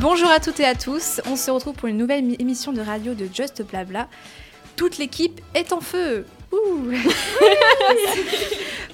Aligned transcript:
Bonjour 0.00 0.30
à 0.30 0.38
toutes 0.40 0.60
et 0.60 0.64
à 0.64 0.74
tous, 0.74 1.20
on 1.26 1.36
se 1.36 1.50
retrouve 1.50 1.74
pour 1.74 1.88
une 1.88 1.96
nouvelle 1.96 2.24
émi- 2.24 2.36
émission 2.40 2.72
de 2.72 2.80
radio 2.80 3.14
de 3.14 3.28
Just 3.32 3.62
Blabla. 3.62 4.08
Toute 4.76 4.98
l'équipe 4.98 5.40
est 5.54 5.72
en 5.72 5.80
feu. 5.80 6.24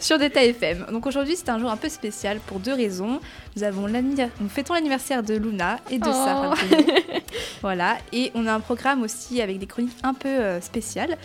sur 0.05 0.19
Data 0.19 0.45
FM. 0.45 0.87
Donc 0.93 1.07
aujourd'hui 1.07 1.35
c'est 1.35 1.49
un 1.49 1.59
jour 1.59 1.71
un 1.71 1.77
peu 1.79 1.89
spécial 1.89 2.39
pour 2.47 2.61
deux 2.61 2.75
raisons. 2.75 3.21
Nous, 3.57 3.63
avons 3.63 3.89
nous 3.89 4.49
fêtons 4.51 4.75
l'anniversaire 4.75 5.23
de 5.23 5.35
Luna 5.35 5.79
et 5.91 5.99
de 5.99 6.05
Oh. 6.07 6.13
Sarah. 6.13 6.55
Bruno. 6.69 6.85
voilà, 7.63 7.97
et 8.13 8.31
on 8.35 8.47
a 8.47 8.53
un 8.53 8.61
programme 8.61 9.03
aussi 9.03 9.41
avec 9.41 9.59
des 9.59 9.67
chroniques 9.67 9.97
un 10.03 10.13
peu 10.15 10.29
euh, 10.29 10.61
spéciales. 10.61 11.17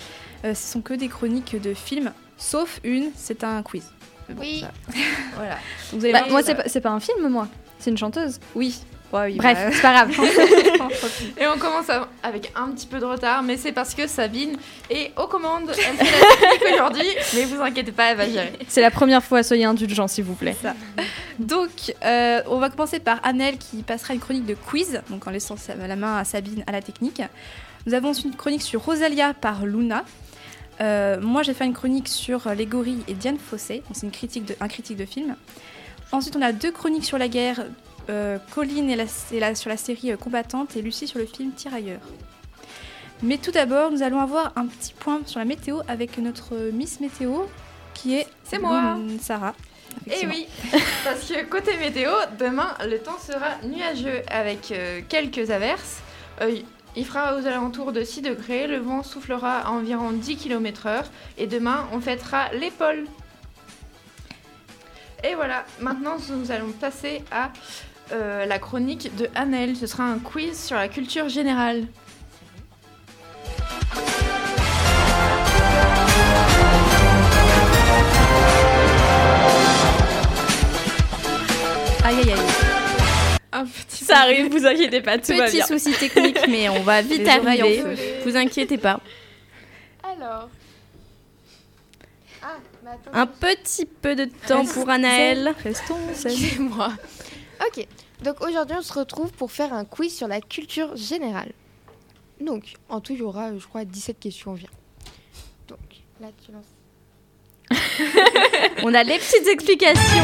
Euh, 0.45 0.53
ce 0.53 0.71
sont 0.73 0.81
que 0.81 0.93
des 0.93 1.09
chroniques 1.09 1.61
de 1.61 1.73
films, 1.73 2.13
sauf 2.37 2.79
une, 2.85 3.09
c'est 3.15 3.43
un 3.43 3.61
quiz. 3.63 3.83
Bon, 4.29 4.41
Oui. 4.41 4.61
ça- 4.61 4.71
voilà. 5.35 5.55
Donc, 5.91 5.99
vous 6.01 6.11
Bah, 6.11 6.19
voir 6.19 6.29
moi, 6.29 6.43
pas, 6.55 6.63
c'est 6.67 6.81
pas 6.81 6.91
un 6.91 6.99
film, 7.01 7.27
moi. 7.27 7.47
C'est 7.79 7.89
une 7.89 7.97
chanteuse. 7.97 8.39
Oui. 8.55 8.79
Ouais, 9.11 9.25
oui, 9.25 9.35
Bref, 9.37 9.57
bah, 9.57 9.71
c'est 9.73 9.81
pas 9.81 9.93
grave. 9.93 10.11
Et 11.39 11.47
on 11.47 11.57
commence 11.57 11.89
à- 11.89 12.07
avec 12.21 12.51
un 12.55 12.69
petit 12.71 12.85
peu 12.85 12.99
de 12.99 13.05
retard, 13.05 13.41
mais 13.43 13.57
c'est 13.57 13.71
parce 13.71 13.95
que 13.95 14.05
Sabine 14.07 14.55
est 14.89 15.11
aux 15.17 15.27
commandes. 15.27 15.69
Elle 15.77 15.95
fait 16.05 16.19
la 16.19 16.47
technique 16.59 16.73
aujourd'hui, 16.75 17.07
mais 17.33 17.45
vous 17.45 17.61
inquiétez 17.61 17.91
pas, 17.91 18.11
elle 18.11 18.17
va 18.17 18.29
gérer. 18.29 18.53
c'est 18.67 18.81
la 18.81 18.91
première 18.91 19.23
fois, 19.23 19.41
soyez 19.43 19.65
indulgents, 19.65 20.07
s'il 20.07 20.25
vous 20.25 20.35
plaît. 20.35 20.55
Donc, 21.39 21.93
euh, 22.03 22.41
on 22.47 22.57
va 22.59 22.69
commencer 22.69 22.99
par 22.99 23.19
Annelle 23.23 23.57
qui 23.57 23.77
passera 23.83 24.13
une 24.13 24.19
chronique 24.19 24.45
de 24.45 24.53
quiz, 24.55 25.01
donc 25.09 25.25
en 25.27 25.31
laissant 25.31 25.57
sa- 25.57 25.75
la 25.75 25.95
main 25.95 26.17
à 26.17 26.23
Sabine 26.23 26.63
à 26.67 26.71
la 26.71 26.81
technique. 26.81 27.21
Nous 27.87 27.93
avons 27.93 28.09
ensuite 28.09 28.25
une 28.27 28.35
chronique 28.35 28.61
sur 28.61 28.83
Rosalia 28.83 29.33
par 29.33 29.65
Luna. 29.65 30.03
Euh, 30.81 31.19
moi, 31.21 31.43
j'ai 31.43 31.53
fait 31.53 31.65
une 31.65 31.73
chronique 31.73 32.07
sur 32.07 32.49
les 32.55 32.65
gorilles 32.65 33.03
et 33.07 33.13
Diane 33.13 33.37
Fossé, 33.37 33.77
donc 33.77 33.93
c'est 33.93 34.05
une 34.05 34.11
critique 34.11 34.45
de, 34.45 34.55
un 34.61 34.67
critique 34.67 34.97
de 34.97 35.05
film. 35.05 35.35
Ensuite, 36.11 36.35
on 36.35 36.41
a 36.41 36.51
deux 36.51 36.71
chroniques 36.71 37.05
sur 37.05 37.17
la 37.17 37.27
guerre. 37.27 37.63
Euh, 38.09 38.37
Colline 38.53 38.89
et 38.89 38.95
la- 39.39 39.55
sur 39.55 39.69
la 39.69 39.77
série 39.77 40.11
euh, 40.11 40.17
Combattante 40.17 40.75
et 40.75 40.81
Lucie 40.81 41.07
sur 41.07 41.19
le 41.19 41.25
film 41.25 41.51
Tirailleurs. 41.51 42.01
Mais 43.21 43.37
tout 43.37 43.51
d'abord, 43.51 43.91
nous 43.91 44.01
allons 44.03 44.19
avoir 44.19 44.53
un 44.55 44.65
petit 44.67 44.93
point 44.93 45.21
sur 45.25 45.39
la 45.39 45.45
météo 45.45 45.79
avec 45.87 46.17
notre 46.17 46.55
Miss 46.71 46.99
Météo 47.01 47.43
qui 47.93 48.15
est 48.15 48.27
C'est 48.45 48.59
moi. 48.59 48.97
Sarah. 49.21 49.53
Et 50.07 50.23
effectivement. 50.23 50.33
oui, 50.73 50.79
parce 51.03 51.25
que 51.27 51.43
côté 51.45 51.75
météo, 51.77 52.11
demain, 52.39 52.73
le 52.87 52.97
temps 52.99 53.17
sera 53.19 53.55
nuageux 53.63 54.21
avec 54.29 54.71
euh, 54.71 55.01
quelques 55.09 55.49
averses. 55.51 55.97
Euh, 56.41 56.55
il 56.95 57.05
fera 57.05 57.35
aux 57.35 57.45
alentours 57.45 57.91
de 57.91 58.03
6 58.03 58.21
degrés, 58.21 58.67
le 58.67 58.77
vent 58.77 59.03
soufflera 59.03 59.59
à 59.59 59.69
environ 59.69 60.11
10 60.11 60.37
km/h 60.37 61.03
et 61.37 61.45
demain, 61.47 61.87
on 61.91 61.99
fêtera 61.99 62.49
l'épaule. 62.53 63.05
Et 65.23 65.35
voilà, 65.35 65.65
maintenant 65.81 66.15
nous 66.29 66.51
allons 66.51 66.71
passer 66.71 67.21
à 67.31 67.51
euh, 68.11 68.45
la 68.45 68.59
chronique 68.59 69.15
de 69.15 69.29
Annelle. 69.35 69.75
Ce 69.75 69.87
sera 69.87 70.03
un 70.03 70.19
quiz 70.19 70.57
sur 70.59 70.75
la 70.75 70.87
culture 70.87 71.29
générale. 71.29 71.87
Aïe 82.03 82.15
aïe 82.19 82.31
aïe. 82.31 82.39
Un 83.51 83.65
petit 83.65 84.05
Ça 84.05 84.19
arrive, 84.19 84.51
vous 84.51 84.65
inquiétez 84.65 85.01
pas, 85.01 85.17
tout 85.17 85.35
va 85.35 85.45
Petit 85.45 85.57
bien. 85.57 85.65
souci 85.67 85.91
technique, 85.93 86.39
mais 86.47 86.69
on 86.69 86.81
va 86.81 87.01
vite 87.01 87.19
Les 87.23 87.29
arriver. 87.29 87.79
feu. 87.81 87.95
Vous 88.25 88.35
inquiétez 88.37 88.77
pas. 88.77 88.99
Alors. 90.03 90.49
Ah, 92.43 92.55
mais 92.83 92.91
attends. 92.91 93.11
Un 93.13 93.25
petit 93.25 93.85
peu 93.85 94.15
de 94.15 94.25
temps 94.47 94.65
pour 94.65 94.89
Anaël. 94.89 95.53
Restons 95.63 95.97
C'est 96.13 96.59
moi. 96.59 96.89
Ok. 97.65 97.85
Donc 98.23 98.41
aujourd'hui, 98.41 98.75
on 98.77 98.81
se 98.81 98.93
retrouve 98.93 99.31
pour 99.31 99.51
faire 99.51 99.73
un 99.73 99.85
quiz 99.85 100.15
sur 100.15 100.27
la 100.27 100.41
culture 100.41 100.95
générale. 100.95 101.51
Donc, 102.41 102.75
en 102.87 103.01
tout, 103.01 103.13
il 103.13 103.19
y 103.19 103.21
aura, 103.21 103.49
euh, 103.49 103.59
je 103.59 103.67
crois, 103.67 103.83
17 103.83 104.19
questions 104.19 104.51
environ. 104.51 104.71
Donc, 105.67 105.79
là, 106.21 106.27
tu 106.45 106.51
lances. 106.51 106.63
On 108.83 108.93
a 108.93 109.03
les 109.03 109.17
petites 109.17 109.47
explications. 109.47 110.23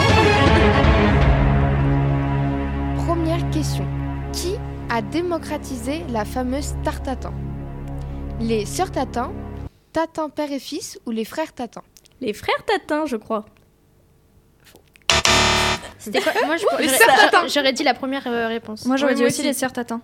Première 3.05 3.49
question. 3.51 3.85
Qui 4.31 4.55
a 4.89 5.01
démocratisé 5.01 6.03
la 6.09 6.23
fameuse 6.23 6.73
tarte 6.83 7.03
tatin 7.03 7.33
Les 8.39 8.65
sœurs 8.65 8.91
Tatin, 8.91 9.33
Tatin 9.91 10.29
père 10.29 10.51
et 10.51 10.59
fils 10.59 10.99
ou 11.05 11.11
les 11.11 11.25
frères 11.25 11.53
Tatin? 11.53 11.83
Les 12.21 12.33
frères 12.33 12.63
Tatin, 12.65 13.05
je 13.05 13.17
crois. 13.17 13.45
C'était 16.05 16.21
quoi 16.21 16.31
Moi, 16.45 16.55
je- 16.57 17.49
j'aurais- 17.53 17.73
dit 17.73 17.83
la 17.83 17.93
première 17.93 18.25
euh, 18.27 18.47
réponse. 18.47 18.85
Moi, 18.85 18.95
j'aurais 18.97 19.11
Ouais, 19.11 19.15
dit 19.15 19.21
moi 19.21 19.27
aussi 19.29 19.39
aussi. 19.41 19.47
les 19.47 19.53
sœurs 19.53 19.73
Tatin. 19.73 20.01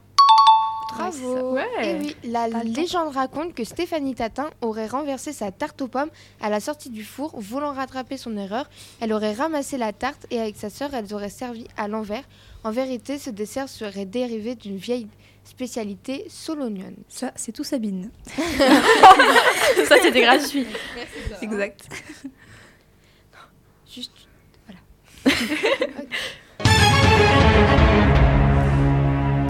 Bravo 0.94 1.53
Ouais. 1.53 1.66
Et 1.84 1.95
oui, 1.95 2.16
la 2.25 2.47
légende 2.50 3.13
raconte 3.16 3.53
que 3.53 3.63
Stéphanie 3.63 4.13
Tatin 4.13 4.50
aurait 4.59 4.88
renversé 4.88 5.31
sa 5.31 5.50
tarte 5.51 5.81
aux 5.81 5.88
pommes 5.88 6.09
à 6.41 6.50
la 6.50 6.59
sortie 6.59 6.90
du 6.90 7.06
four, 7.06 7.31
voulant 7.40 7.72
rattraper 7.72 8.17
son 8.17 8.35
erreur. 8.35 8.69
Elle 9.00 9.13
aurait 9.13 9.31
ramassé 9.34 9.78
la 9.78 9.94
tarte 9.94 10.25
et 10.31 10.40
avec 10.41 10.57
sa 10.57 10.69
sœur, 10.69 10.94
elles 10.94 11.13
auraient 11.13 11.29
servi 11.29 11.66
à 11.78 11.88
l'envers. 11.88 12.23
En 12.66 12.72
vérité, 12.72 13.17
ce 13.17 13.29
dessert 13.29 13.69
serait 13.69 14.06
dérivé 14.06 14.56
d'une 14.56 14.75
vieille 14.75 15.07
spécialité 15.45 16.25
solonienne. 16.29 16.97
Ça, 17.07 17.31
c'est 17.35 17.53
tout 17.53 17.63
Sabine. 17.63 18.11
Ça, 19.88 19.95
c'était 20.01 20.22
gratuit. 20.28 20.67
Exact. 21.41 21.88
Juste, 23.94 24.11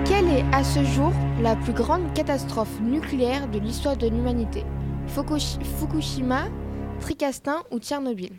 Quelle 0.05 0.27
est 0.29 0.45
à 0.53 0.63
ce 0.63 0.83
jour 0.83 1.11
la 1.41 1.55
plus 1.55 1.73
grande 1.73 2.13
catastrophe 2.13 2.79
nucléaire 2.81 3.47
de 3.47 3.59
l'histoire 3.59 3.97
de 3.97 4.07
l'humanité? 4.07 4.63
Fukushi- 5.07 5.63
Fukushima, 5.79 6.45
Tricastin 6.99 7.63
ou 7.71 7.79
Tchernobyl? 7.79 8.33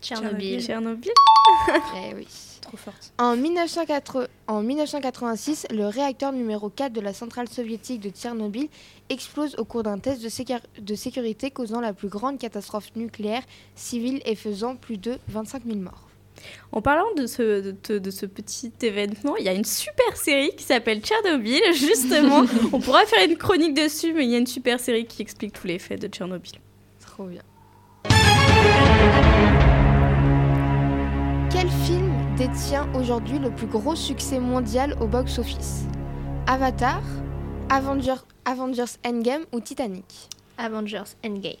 Tchernobyl. 0.00 0.60
Tchernobyl. 0.62 1.12
Eh 1.96 2.14
oui. 2.14 2.26
Trop 2.60 2.76
forte. 2.76 3.12
En, 3.18 3.36
1980 3.36 4.26
en 4.48 4.60
1986, 4.62 5.66
le 5.70 5.86
réacteur 5.86 6.32
numéro 6.32 6.68
4 6.68 6.92
de 6.92 7.00
la 7.00 7.12
centrale 7.12 7.48
soviétique 7.48 8.00
de 8.00 8.10
Tchernobyl 8.10 8.68
explose 9.08 9.54
au 9.56 9.64
cours 9.64 9.84
d'un 9.84 9.98
test 9.98 10.22
de, 10.22 10.28
sécur- 10.28 10.60
de 10.80 10.94
sécurité 10.96 11.50
causant 11.52 11.80
la 11.80 11.92
plus 11.92 12.08
grande 12.08 12.38
catastrophe 12.38 12.90
nucléaire 12.96 13.42
civile 13.76 14.20
et 14.26 14.34
faisant 14.34 14.74
plus 14.74 14.98
de 14.98 15.18
25 15.28 15.62
000 15.64 15.78
morts. 15.78 16.05
En 16.72 16.82
parlant 16.82 17.12
de 17.16 17.26
ce, 17.26 17.74
de, 17.88 17.98
de 17.98 18.10
ce 18.10 18.26
petit 18.26 18.72
événement, 18.82 19.36
il 19.38 19.44
y 19.44 19.48
a 19.48 19.54
une 19.54 19.64
super 19.64 20.16
série 20.16 20.50
qui 20.56 20.64
s'appelle 20.64 21.00
Tchernobyl, 21.00 21.60
justement. 21.74 22.44
On 22.72 22.80
pourra 22.80 23.04
faire 23.06 23.26
une 23.28 23.36
chronique 23.36 23.74
dessus, 23.74 24.12
mais 24.12 24.24
il 24.24 24.30
y 24.30 24.34
a 24.34 24.38
une 24.38 24.46
super 24.46 24.80
série 24.80 25.06
qui 25.06 25.22
explique 25.22 25.52
tous 25.52 25.66
les 25.66 25.78
faits 25.78 26.00
de 26.00 26.08
Tchernobyl. 26.08 26.52
Trop 27.00 27.24
bien. 27.24 27.42
Quel 31.50 31.70
film 31.70 32.12
détient 32.36 32.86
aujourd'hui 32.94 33.38
le 33.38 33.50
plus 33.50 33.66
gros 33.66 33.96
succès 33.96 34.38
mondial 34.38 34.94
au 35.00 35.06
box-office? 35.06 35.84
Avatar, 36.46 37.02
Avengers, 37.70 38.24
Avengers 38.44 38.98
Endgame 39.04 39.44
ou 39.52 39.60
Titanic? 39.60 40.28
Avengers 40.58 41.16
Endgame. 41.24 41.56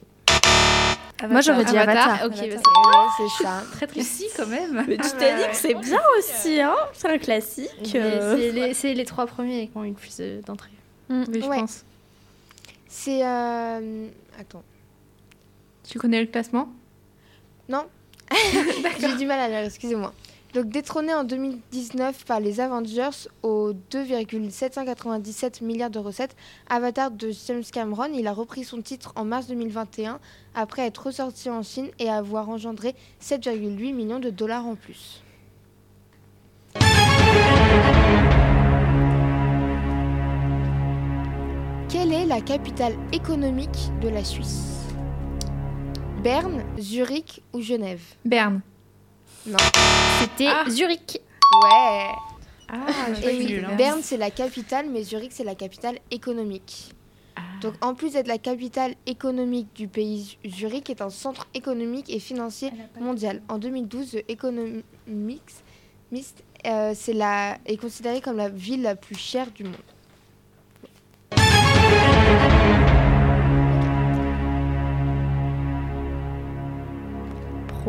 Moi, 1.28 1.40
j'aurais 1.40 1.64
dit 1.64 1.76
Avatar. 1.76 2.24
Ok, 2.26 2.32
bah, 2.32 2.60
c'est 3.16 3.42
ça. 3.44 3.62
Très 3.72 3.86
précis 3.86 4.26
quand 4.36 4.46
même. 4.46 4.84
Mais 4.86 4.98
Titanic, 4.98 5.48
c'est 5.54 5.74
bien 5.74 6.00
aussi, 6.18 6.60
hein 6.60 6.74
C'est 6.92 7.08
un 7.08 7.18
classique. 7.18 7.70
c'est- 7.84 7.98
euh. 8.00 8.36
c'est 8.36 8.52
les, 8.52 8.74
c'est 8.74 8.94
les 8.94 9.04
trois 9.04 9.26
premiers 9.26 9.68
qui 9.68 9.76
ont 9.76 9.84
eu 9.84 9.88
le 9.88 9.94
plus 9.94 10.18
d'entrées. 10.46 10.70
Oui, 11.08 11.24
je 11.42 11.46
Ouais. 11.48 11.56
pense. 11.60 11.84
C'est... 12.88 13.24
euh, 13.26 14.08
Attends. 14.38 14.62
Tu 15.88 15.98
connais 15.98 16.20
le 16.20 16.26
classement? 16.26 16.68
Non 17.68 17.86
J'ai 19.00 19.16
du 19.16 19.24
mal 19.26 19.38
à 19.40 19.48
lire, 19.48 19.58
excusez-moi. 19.60 20.12
Donc 20.54 20.68
détrôné 20.70 21.12
en 21.12 21.24
2019 21.24 22.24
par 22.24 22.40
les 22.40 22.60
Avengers 22.60 23.28
aux 23.42 23.72
2,797 23.90 25.60
milliards 25.60 25.90
de 25.90 25.98
recettes, 25.98 26.34
Avatar 26.68 27.10
de 27.10 27.30
James 27.46 27.64
Cameron, 27.70 28.12
il 28.14 28.26
a 28.26 28.32
repris 28.32 28.64
son 28.64 28.80
titre 28.80 29.12
en 29.16 29.24
mars 29.24 29.48
2021 29.48 30.18
après 30.54 30.86
être 30.86 31.06
ressorti 31.06 31.50
en 31.50 31.62
Chine 31.62 31.88
et 31.98 32.08
avoir 32.08 32.48
engendré 32.48 32.94
7,8 33.20 33.94
millions 33.94 34.18
de 34.18 34.30
dollars 34.30 34.66
en 34.66 34.76
plus. 34.76 35.22
Quelle 41.88 42.12
est 42.12 42.26
la 42.26 42.40
capitale 42.40 42.94
économique 43.12 43.90
de 44.00 44.08
la 44.08 44.24
Suisse? 44.24 44.80
Berne, 46.22 46.62
Zurich 46.78 47.42
ou 47.52 47.60
Genève? 47.60 48.02
Berne. 48.24 48.60
C'était 50.20 50.48
Ah. 50.48 50.64
Zurich. 50.68 51.20
Ouais. 51.62 52.10
Ah, 52.68 52.76
oui, 53.24 53.46
nul, 53.46 53.64
hein. 53.64 53.76
Berne, 53.76 54.00
c'est 54.02 54.16
la 54.16 54.30
capitale, 54.30 54.86
mais 54.90 55.02
Zurich, 55.04 55.30
c'est 55.32 55.44
la 55.44 55.54
capitale 55.54 55.98
économique. 56.10 56.92
Donc, 57.60 57.74
en 57.80 57.94
plus 57.94 58.12
d'être 58.14 58.26
la 58.26 58.38
capitale 58.38 58.94
économique 59.06 59.68
du 59.74 59.88
pays, 59.88 60.36
Zurich 60.46 60.90
est 60.90 61.00
un 61.00 61.10
centre 61.10 61.46
économique 61.54 62.10
et 62.10 62.18
financier 62.18 62.70
mondial. 62.98 63.40
En 63.48 63.58
2012, 63.58 64.10
The 64.10 64.24
Economics 64.28 64.84
Mist, 66.10 66.42
euh, 66.66 66.92
c'est 66.94 67.12
la, 67.12 67.58
est 67.66 67.76
considérée 67.76 68.20
comme 68.20 68.36
la 68.36 68.48
ville 68.48 68.82
la 68.82 68.96
plus 68.96 69.16
chère 69.16 69.50
du 69.52 69.64
monde. 69.64 69.74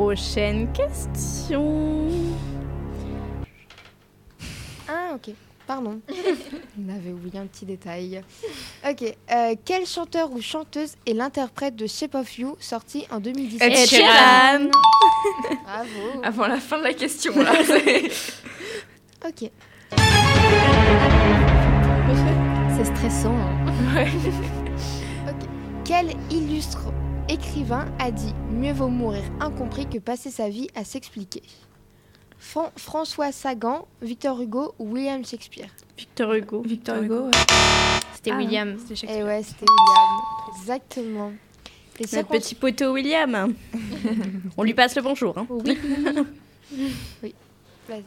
Prochaine 0.01 0.67
question. 0.73 2.05
Ah, 4.87 5.15
ok. 5.15 5.33
Pardon. 5.65 5.99
On 6.79 6.89
avait 6.95 7.09
oublié 7.11 7.39
un 7.39 7.47
petit 7.47 7.65
détail. 7.65 8.21
Ok. 8.87 9.01
euh, 9.31 9.55
quel 9.65 9.87
chanteur 9.87 10.31
ou 10.31 10.39
chanteuse 10.39 10.93
est 11.07 11.13
l'interprète 11.13 11.75
de 11.75 11.87
Shape 11.87 12.13
of 12.13 12.37
You, 12.37 12.55
sorti 12.59 13.07
en 13.09 13.19
2017 13.19 13.71
Ed 13.71 13.89
Sheeran. 13.89 14.69
Bravo. 15.63 16.21
Avant 16.23 16.47
la 16.47 16.57
fin 16.57 16.77
de 16.77 16.83
la 16.83 16.93
question, 16.93 17.33
là. 17.41 17.53
Ok. 19.27 19.49
C'est 22.77 22.85
stressant. 22.85 23.35
hein. 23.35 24.05
Quel 25.83 26.11
illustre 26.29 26.93
écrivain 27.29 27.85
a 27.99 28.11
dit 28.11 28.33
Mieux 28.51 28.73
vaut 28.73 28.87
mourir 28.89 29.23
incompris 29.39 29.87
que 29.87 29.97
passer 29.99 30.29
sa 30.31 30.49
vie 30.49 30.67
à 30.75 30.83
s'expliquer 30.83 31.41
Fran- 32.39 32.71
François 32.77 33.31
Sagan, 33.31 33.87
Victor 34.01 34.39
Hugo 34.41 34.73
ou 34.79 34.91
William 34.93 35.25
Shakespeare? 35.25 35.69
Victor 35.97 36.33
Hugo. 36.33 36.61
Victor 36.65 37.01
Hugo. 37.01 37.25
ouais. 37.25 37.31
C'était 38.13 38.31
Ah, 38.31 38.37
William. 38.37 38.77
C'était 38.77 38.93
Eh 38.93 38.95
Shakespeare. 38.97 39.25
ouais, 39.25 39.43
c'était 39.43 39.65
William. 39.69 40.61
Exactement. 40.61 41.31
Les 41.99 42.05
Notre 42.05 42.29
circon- 42.29 42.39
petit 42.39 42.55
poteau 42.55 42.93
William. 42.93 43.53
On 44.57 44.63
lui 44.63 44.73
passe 44.75 44.95
le 44.95 45.01
bonjour. 45.01 45.35
hein. 45.37 45.47
Oui. 45.49 45.77
oui. 47.23 47.33
Vas-y. 47.89 48.03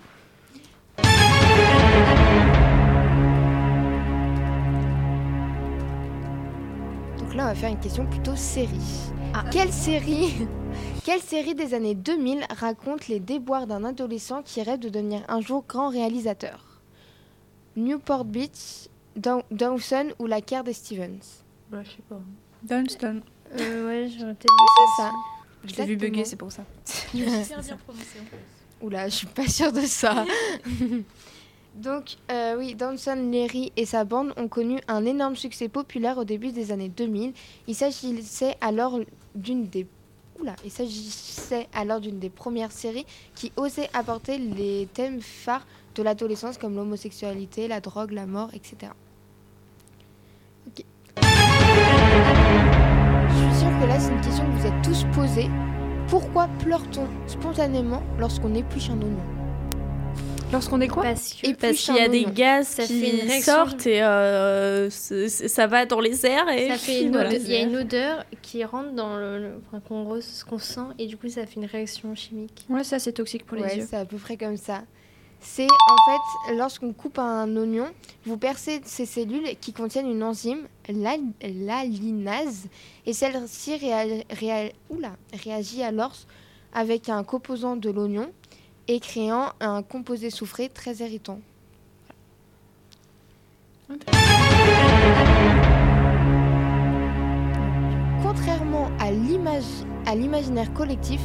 Donc 7.19 7.35
là, 7.35 7.45
on 7.45 7.47
va 7.49 7.55
faire 7.55 7.71
une 7.71 7.79
question 7.81 8.07
plutôt 8.07 8.37
série. 8.37 9.10
Ah. 9.35 9.45
Quelle 9.53 9.73
série 9.73 10.47
Quelle 11.05 11.21
série 11.21 11.55
des 11.55 11.75
années 11.75 11.95
2000 11.95 12.45
raconte 12.59 13.09
les 13.09 13.21
déboires 13.21 13.67
d'un 13.67 13.85
adolescent 13.85 14.43
qui 14.43 14.63
rêve 14.63 14.79
de 14.81 14.89
devenir 14.89 15.23
un 15.29 15.41
jour 15.41 15.65
grand 15.69 15.89
réalisateur? 15.89 16.81
Newport 17.77 18.25
Beach, 18.25 18.89
Dow- 19.17 19.43
Dawson 19.51 20.09
ou 20.19 20.27
La 20.27 20.41
Caire 20.41 20.65
des 20.65 20.73
Stevens? 20.73 21.43
Bah, 21.71 21.83
je 21.85 21.91
sais 21.91 22.03
pas. 22.09 22.21
Dunstan. 22.63 23.17
Euh, 23.59 23.87
ouais, 23.87 24.09
j'aurais 24.17 24.35
peut-être 24.35 24.55
C'est 24.97 25.03
ça. 25.03 25.13
Je 25.65 25.77
l'ai 25.77 25.85
vu 25.87 25.93
Exactement. 25.95 26.11
bugger, 26.11 26.25
c'est 26.25 26.37
pour 26.37 26.53
ça. 26.53 26.63
Oula, 28.83 29.09
je 29.09 29.15
suis 29.15 29.27
pas 29.27 29.47
sûre 29.47 29.73
de 29.73 29.81
ça. 29.83 30.25
Donc, 31.75 32.17
euh, 32.31 32.57
oui, 32.59 32.75
Danson 32.75 33.31
Leary 33.31 33.73
et 33.77 33.87
sa 33.87 34.05
bande 34.05 34.33
ont 34.37 34.49
connu 34.49 34.81
un 34.89 35.05
énorme 35.05 35.37
succès 35.37 35.69
populaire 35.69 36.19
au 36.19 36.25
début 36.25 36.53
des 36.53 36.73
années 36.73 36.89
2000. 36.89 37.33
Il 37.69 37.75
s'agissait 37.75 38.57
alors 38.61 38.99
d'une 39.35 39.67
des 39.67 39.87
Oula, 40.41 40.57
il 40.65 40.71
s'agissait 40.71 41.69
alors 41.75 42.01
d'une 42.01 42.19
des 42.19 42.31
premières 42.31 42.73
séries 42.73 43.05
qui 43.35 43.53
osait 43.57 43.91
apporter 43.93 44.39
les 44.39 44.89
thèmes 44.95 45.21
phares 45.21 45.67
de 45.95 46.03
l'adolescence 46.03 46.57
comme 46.57 46.77
l'homosexualité, 46.77 47.69
la 47.69 47.81
drogue, 47.81 48.13
la 48.13 48.27
mort, 48.27 48.51
etc. 48.55 48.93
Ok. 50.67 50.85
Je 51.17 51.23
suis 53.37 53.61
sûre 53.61 53.81
que 53.81 53.87
là, 53.87 54.01
c'est 54.01 54.13
une 54.13 54.21
question 54.21 54.45
que 54.47 54.57
vous 54.59 54.67
êtes 54.67 54.83
tous 54.83 55.05
posée. 55.15 55.51
Pourquoi 56.09 56.49
pleure-t-on 56.59 57.07
spontanément 57.29 58.03
lorsqu'on 58.19 58.55
épluche 58.55 58.89
un 58.91 59.01
oignon? 59.01 59.40
Lorsqu'on 60.53 60.81
est 60.81 60.89
quoi 60.89 61.05
Et 61.45 61.55
Parce 61.55 61.79
qu'il 61.79 61.95
y 61.95 62.01
a 62.01 62.09
des 62.09 62.25
gaz 62.25 62.75
qui 62.75 63.41
sortent 63.43 63.87
et 63.87 64.03
euh, 64.03 64.91
ça 64.91 65.67
va 65.69 65.87
dans 65.87 66.01
les 66.01 66.27
airs 66.27 66.49
et 66.49 66.69
ça 66.71 66.77
fait 66.77 67.03
une 67.03 67.13
voilà. 67.13 67.31
odeur- 67.31 67.41
il 67.45 67.53
y 67.53 67.57
a 67.57 67.61
une 67.61 67.77
odeur 67.77 68.25
qui 68.43 68.65
rentre 68.65 68.91
dans 68.93 69.17
le, 69.17 69.39
le- 69.39 69.63
enfin, 69.69 69.81
qu'on 69.81 70.19
qu'on 70.49 70.59
sent 70.59 70.81
et 70.99 71.07
du 71.07 71.17
coup 71.17 71.29
ça 71.29 71.47
fait 71.47 71.61
une 71.61 71.67
réaction 71.67 72.15
chimique. 72.17 72.67
Ouais, 72.69 72.83
ça 72.83 72.99
c'est 72.99 73.13
toxique 73.13 73.47
pour 73.47 73.57
les 73.59 73.63
Ouais, 73.63 73.77
yeux. 73.77 73.87
c'est 73.89 73.97
à 73.97 74.05
peu 74.05 74.17
près 74.17 74.37
comme 74.37 74.57
ça. 74.57 74.83
C'est 75.43 75.69
en 75.69 75.97
fait, 76.49 76.57
lorsqu'on 76.57 76.93
coupe 76.93 77.19
un 77.21 77.57
oignon, 77.57 77.87
vous 78.27 78.37
percez 78.37 78.81
ces 78.85 79.07
cellules 79.07 79.57
qui 79.61 79.73
contiennent 79.73 80.11
une 80.11 80.23
enzyme, 80.25 80.67
la- 80.89 81.17
l'alinase, 81.43 82.67
et 83.07 83.13
celle-ci 83.13 83.77
réa- 83.77 84.25
réa- 84.31 84.73
oula, 84.91 85.13
réagit 85.45 85.83
alors 85.85 86.15
avec 86.75 87.09
un 87.09 87.23
composant 87.25 87.77
de 87.77 87.89
l'oignon 87.89 88.31
et 88.93 88.99
créant 88.99 89.53
un 89.61 89.85
composé 89.85 90.31
soufré 90.31 90.69
très 90.69 90.95
irritant. 90.97 91.39
Contrairement 98.23 98.89
à 99.01 99.11
l'image- 99.11 99.85
à 100.07 100.15
l'imaginaire 100.15 100.73
collectif, 100.75 101.21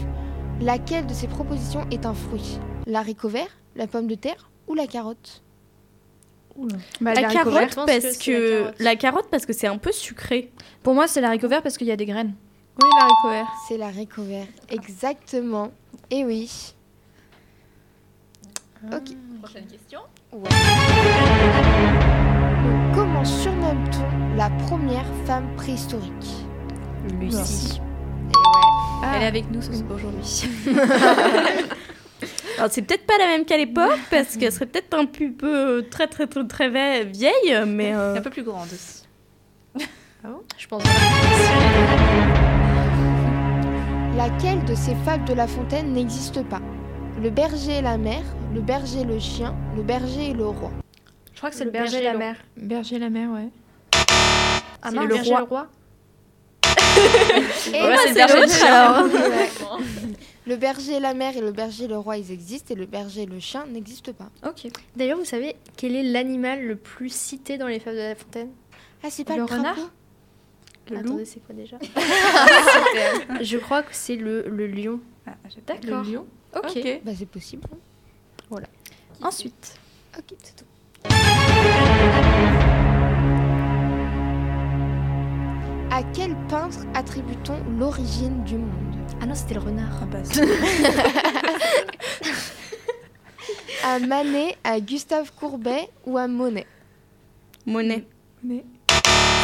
laquelle 0.61 1.05
de 1.05 1.13
ces 1.13 1.27
propositions 1.27 1.85
est 1.91 2.05
un 2.05 2.13
fruit? 2.13 2.59
L'haricot 2.87 3.29
vert, 3.29 3.47
la 3.75 3.87
pomme 3.87 4.07
de 4.07 4.15
terre 4.15 4.49
ou 4.67 4.73
la 4.73 4.87
carotte? 4.87 5.41
Bah, 7.01 7.13
La 7.13 7.23
carotte 7.23 7.75
parce 7.75 7.87
que 7.99 8.11
c'est 8.11 8.25
que 8.25 8.31
la 8.31 8.59
carotte. 8.61 8.79
la 8.79 8.95
carotte 8.95 9.27
parce 9.29 9.45
que 9.45 9.51
c'est 9.53 9.67
un 9.67 9.77
peu 9.77 9.91
sucré. 9.91 10.51
Pour 10.83 10.93
moi, 10.93 11.05
c'est 11.07 11.19
l'haricot 11.19 11.49
vert 11.49 11.61
parce 11.61 11.77
qu'il 11.77 11.87
y 11.87 11.91
a 11.91 11.97
des 11.97 12.05
graines. 12.05 12.33
Oui, 12.81 12.89
l'haricot 12.97 13.29
vert. 13.29 13.47
C'est 13.67 13.77
l'haricot 13.77 14.23
vert, 14.23 14.47
exactement. 14.69 15.71
Et 16.11 16.23
oui. 16.23 16.73
Ok. 18.93 19.15
Prochaine 19.41 19.65
question. 19.67 19.99
Ouais. 20.33 20.49
Comment 22.93 23.23
surnomme-t-on 23.25 24.35
la 24.37 24.49
première 24.67 25.05
femme 25.25 25.47
préhistorique? 25.55 26.45
Lucie. 27.19 27.79
Et 27.79 28.35
ouais. 28.37 29.11
Elle 29.15 29.21
est 29.23 29.27
avec 29.27 29.51
nous 29.51 29.61
ce 29.61 29.69
aujourd'hui. 29.93 30.49
Alors 32.57 32.71
c'est 32.71 32.81
peut-être 32.83 33.05
pas 33.05 33.17
la 33.19 33.27
même 33.27 33.43
qu'à 33.45 33.57
l'époque 33.57 33.99
parce 34.09 34.37
qu'elle 34.37 34.51
serait 34.51 34.65
peut-être 34.65 34.93
un 34.97 35.05
peu 35.05 35.31
peu 35.31 35.85
très 35.91 36.07
très 36.07 36.25
très 36.25 36.47
très 36.47 36.69
vie- 36.69 37.11
vieille 37.11 37.63
mais 37.67 37.93
euh, 37.93 38.15
Un 38.15 38.21
peu 38.21 38.29
plus 38.29 38.43
grande 38.43 38.67
aussi. 38.73 39.03
Je 40.57 40.67
pense. 40.67 40.81
Laquelle 44.17 44.63
de 44.65 44.73
ces 44.73 44.95
fables 45.05 45.25
de 45.25 45.33
La 45.33 45.47
Fontaine 45.47 45.91
n'existe 45.93 46.41
pas? 46.43 46.61
Le 47.21 47.29
berger 47.29 47.77
et 47.77 47.81
la 47.81 47.97
mère, 47.97 48.23
le 48.53 48.61
berger 48.61 48.99
et 49.01 49.03
le 49.05 49.19
chien, 49.19 49.55
le 49.75 49.81
berger 49.83 50.29
et 50.29 50.33
le 50.33 50.45
roi. 50.47 50.71
Je 51.33 51.37
crois 51.37 51.49
que 51.49 51.55
c'est 51.55 51.63
Le 51.65 51.71
le 51.71 51.77
berger 51.77 51.97
et 51.97 52.01
berger 52.01 52.03
la 52.09 52.13
et 52.13 52.17
mère. 52.17 52.35
Berger 52.57 52.99
la 52.99 53.09
mer, 53.09 53.29
ouais. 53.31 53.49
Ah 54.81 54.89
C'est 54.89 54.95
mince, 54.95 55.07
le 55.07 55.13
berger 55.15 55.31
et 55.31 55.37
le 55.37 55.43
roi. 55.43 55.67
Et 56.97 57.71
c'est 57.71 58.09
le 58.09 58.13
berger 58.15 58.63
alors. 58.63 59.05
Le 60.47 60.53
et 60.53 60.99
la 60.99 61.15
mère 61.15 61.35
et 61.35 61.41
le 61.41 61.51
berger 61.51 61.85
et 61.85 61.87
le 61.87 61.97
roi, 61.97 62.17
ils 62.17 62.31
existent, 62.31 62.71
et 62.71 62.77
le 62.77 62.85
berger 62.85 63.23
et 63.23 63.25
le 63.25 63.39
chien 63.39 63.65
n'existent 63.65 64.13
pas. 64.13 64.29
Ok. 64.47 64.67
D'ailleurs, 64.95 65.17
vous 65.17 65.25
savez 65.25 65.55
quel 65.75 65.95
est 65.95 66.03
l'animal 66.03 66.63
le 66.63 66.75
plus 66.75 67.11
cité 67.11 67.57
dans 67.57 67.65
les 67.65 67.79
fables 67.79 67.95
de 67.95 68.01
La 68.03 68.15
Fontaine? 68.15 68.49
Ah, 69.03 69.07
c'est 69.09 69.23
pas 69.23 69.33
Le 69.37 69.39
le, 69.39 69.45
renard? 69.45 69.75
Le 70.91 70.97
loup. 70.97 71.01
Attendez, 71.07 71.25
c'est 71.25 71.39
quoi 71.43 71.55
déjà? 71.55 71.77
Je 73.41 73.57
crois 73.57 73.81
que 73.81 73.89
c'est 73.93 74.17
le, 74.17 74.43
le 74.47 74.67
lion. 74.67 74.99
Ah, 75.25 75.31
pas- 75.65 75.73
Le 75.83 76.03
lion. 76.11 76.27
Ok. 76.55 76.77
Ok. 76.77 77.01
Bah, 77.03 77.11
c'est 77.17 77.25
possible. 77.25 77.63
Ensuite. 79.21 79.75
Ok, 80.17 80.35
c'est 80.43 80.55
tout. 80.55 80.65
À 85.91 86.03
quel 86.13 86.35
peintre 86.49 86.79
attribue-t-on 86.93 87.57
l'origine 87.79 88.43
du 88.43 88.57
monde? 88.57 88.95
Ah 89.21 89.25
non, 89.25 89.35
c'était 89.35 89.53
le 89.53 89.61
renard. 89.61 89.99
Ah 90.01 90.05
bah, 90.05 90.17
c'est- 90.23 90.45
À 93.83 93.99
Manet, 93.99 94.57
à 94.63 94.79
Gustave 94.79 95.31
Courbet 95.39 95.89
ou 96.05 96.17
à 96.17 96.27
Monet? 96.27 96.65
Monet. 97.65 98.05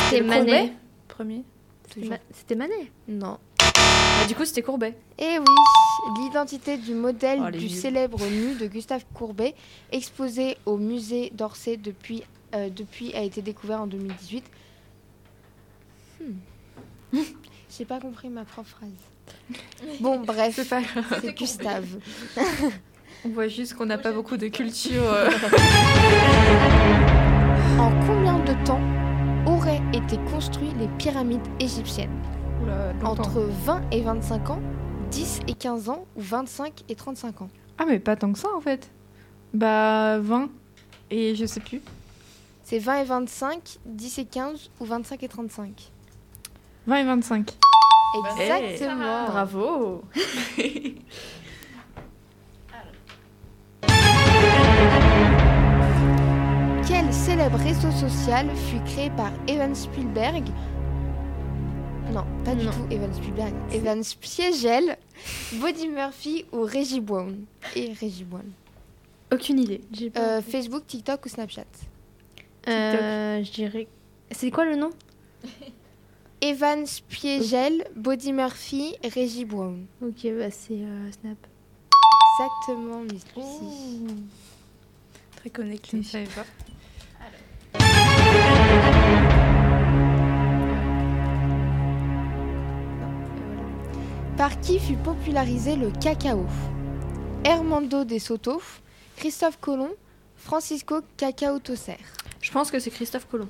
C'était 0.09 0.19
le 0.21 0.25
Manet. 0.27 0.41
Courbet 0.51 0.73
Premier. 1.07 1.43
C'était 1.93 2.07
Ma- 2.07 2.17
C'était 2.33 2.55
Manet? 2.55 2.91
Non. 3.07 3.37
Bah, 4.21 4.27
du 4.27 4.35
coup, 4.35 4.45
c'était 4.45 4.61
Courbet. 4.61 4.93
Eh 5.17 5.39
oui, 5.39 6.21
l'identité 6.23 6.77
du 6.77 6.93
modèle 6.93 7.39
Oh, 7.47 7.49
du 7.49 7.57
vieux. 7.57 7.69
célèbre 7.69 8.19
nu 8.29 8.53
de 8.53 8.67
Gustave 8.67 9.03
Courbet, 9.15 9.55
exposé 9.91 10.57
au 10.67 10.77
musée 10.77 11.31
d'Orsay 11.33 11.77
depuis, 11.77 12.21
euh, 12.53 12.69
depuis, 12.69 13.15
a 13.15 13.23
été 13.23 13.41
découvert 13.41 13.81
en 13.81 13.87
2018. 13.87 14.43
Hmm. 16.21 17.17
J'ai 17.75 17.85
pas 17.85 17.99
compris 17.99 18.29
ma 18.29 18.45
propre 18.45 18.69
phrase. 18.69 18.89
Bon, 20.01 20.19
bref, 20.25 20.71
c'est 21.21 21.33
Gustave. 21.35 21.87
On 23.25 23.29
voit 23.29 23.47
juste 23.47 23.73
qu'on 23.73 23.87
n'a 23.87 23.97
pas 23.97 24.11
beaucoup 24.11 24.37
de 24.37 24.49
culture. 24.49 25.01
euh. 25.03 25.29
En 27.79 27.89
combien 28.05 28.37
de 28.39 28.65
temps 28.65 28.81
auraient 29.47 29.81
été 29.93 30.17
construites 30.31 30.75
les 30.79 30.87
pyramides 30.99 31.41
égyptiennes? 31.59 32.11
Oula. 32.61 32.93
Entre 33.03 33.39
20 33.65 33.81
et 33.91 34.01
25 34.01 34.49
ans, 34.49 34.59
10 35.11 35.39
et 35.47 35.53
15 35.53 35.89
ans 35.89 36.05
ou 36.15 36.21
25 36.21 36.83
et 36.89 36.95
35 36.95 37.41
ans 37.41 37.49
Ah, 37.77 37.85
mais 37.87 37.99
pas 37.99 38.15
tant 38.15 38.31
que 38.31 38.39
ça 38.39 38.49
en 38.55 38.61
fait. 38.61 38.89
Bah, 39.53 40.19
20 40.19 40.49
et 41.09 41.35
je 41.35 41.45
sais 41.45 41.59
plus. 41.59 41.81
C'est 42.63 42.79
20 42.79 43.01
et 43.01 43.03
25, 43.03 43.77
10 43.85 44.19
et 44.19 44.25
15 44.25 44.69
ou 44.79 44.85
25 44.85 45.23
et 45.23 45.27
35 45.27 45.91
20 46.87 46.97
et 46.97 47.03
25. 47.03 47.57
Exactement. 48.39 49.25
Bravo. 49.27 50.03
Quel 56.87 57.13
célèbre 57.13 57.57
réseau 57.57 57.91
social 57.91 58.49
fut 58.55 58.79
créé 58.85 59.09
par 59.11 59.31
Evan 59.47 59.73
Spielberg 59.75 60.43
Non, 62.11 62.25
pas 62.43 62.55
du 62.55 62.65
Non. 62.65 62.71
tout 62.71 62.87
Evan 62.93 63.13
Spielberg. 63.13 63.53
Evan 63.73 64.03
Spiegel, 64.03 64.97
Buddy 65.53 65.87
Murphy 65.87 66.45
ou 66.51 66.61
Reggie 66.63 66.99
Brown 66.99 67.45
Et 67.75 67.93
Reggie 67.93 68.23
Brown. 68.25 68.51
Aucune 69.31 69.59
idée. 69.59 69.81
Euh, 70.17 70.41
Facebook, 70.41 70.85
TikTok 70.87 71.25
ou 71.25 71.29
Snapchat 71.29 71.63
Euh, 72.67 73.41
je 73.43 73.51
dirais. 73.51 73.87
C'est 74.31 74.51
quoi 74.51 74.65
le 74.65 74.75
nom? 74.75 74.89
Evan 76.41 76.85
Spiegel, 76.85 77.85
Buddy 77.95 78.33
Murphy, 78.33 78.95
Reggie 79.15 79.45
Brown. 79.45 79.85
Ok, 80.01 80.25
bah 80.37 80.49
c'est 80.51 80.73
euh, 80.73 81.11
Snap. 81.11 81.37
Exactement, 82.39 83.01
Miss 83.01 83.23
Lucie. 83.37 84.05
Très 85.37 85.49
Je 85.49 85.53
connecté. 85.53 85.97
ne 85.97 86.03
savais 86.03 86.25
pas. 86.25 86.45
Par 94.41 94.59
qui 94.59 94.79
fut 94.79 94.95
popularisé 94.95 95.75
le 95.75 95.91
cacao 95.91 96.47
Hermando 97.43 98.03
de 98.05 98.17
Soto, 98.17 98.59
Christophe 99.15 99.59
Colomb, 99.61 99.91
Francisco 100.35 101.01
Cacao 101.15 101.59
Tosser. 101.59 101.99
Je 102.41 102.51
pense 102.51 102.71
que 102.71 102.79
c'est 102.79 102.89
Christophe 102.89 103.27
Colomb. 103.29 103.49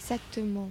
Exactement. 0.00 0.68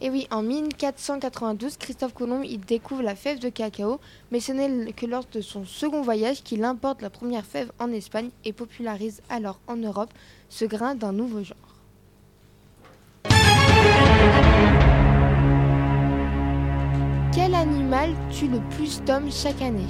Et 0.00 0.08
oui, 0.08 0.26
en 0.30 0.42
1492, 0.42 1.76
Christophe 1.76 2.14
Colomb 2.14 2.42
il 2.42 2.60
découvre 2.60 3.02
la 3.02 3.14
fève 3.14 3.40
de 3.40 3.50
cacao, 3.50 4.00
mais 4.30 4.40
ce 4.40 4.52
n'est 4.52 4.90
que 4.94 5.04
lors 5.04 5.26
de 5.30 5.42
son 5.42 5.66
second 5.66 6.00
voyage 6.00 6.42
qu'il 6.42 6.64
importe 6.64 7.02
la 7.02 7.10
première 7.10 7.44
fève 7.44 7.70
en 7.78 7.92
Espagne 7.92 8.30
et 8.46 8.54
popularise 8.54 9.20
alors 9.28 9.60
en 9.66 9.76
Europe 9.76 10.14
ce 10.48 10.64
grain 10.64 10.94
d'un 10.94 11.12
nouveau 11.12 11.44
genre. 11.44 11.67
Animal 17.58 18.10
tue 18.30 18.46
le 18.46 18.60
plus 18.76 19.02
d'hommes 19.02 19.30
chaque 19.32 19.60
année 19.62 19.82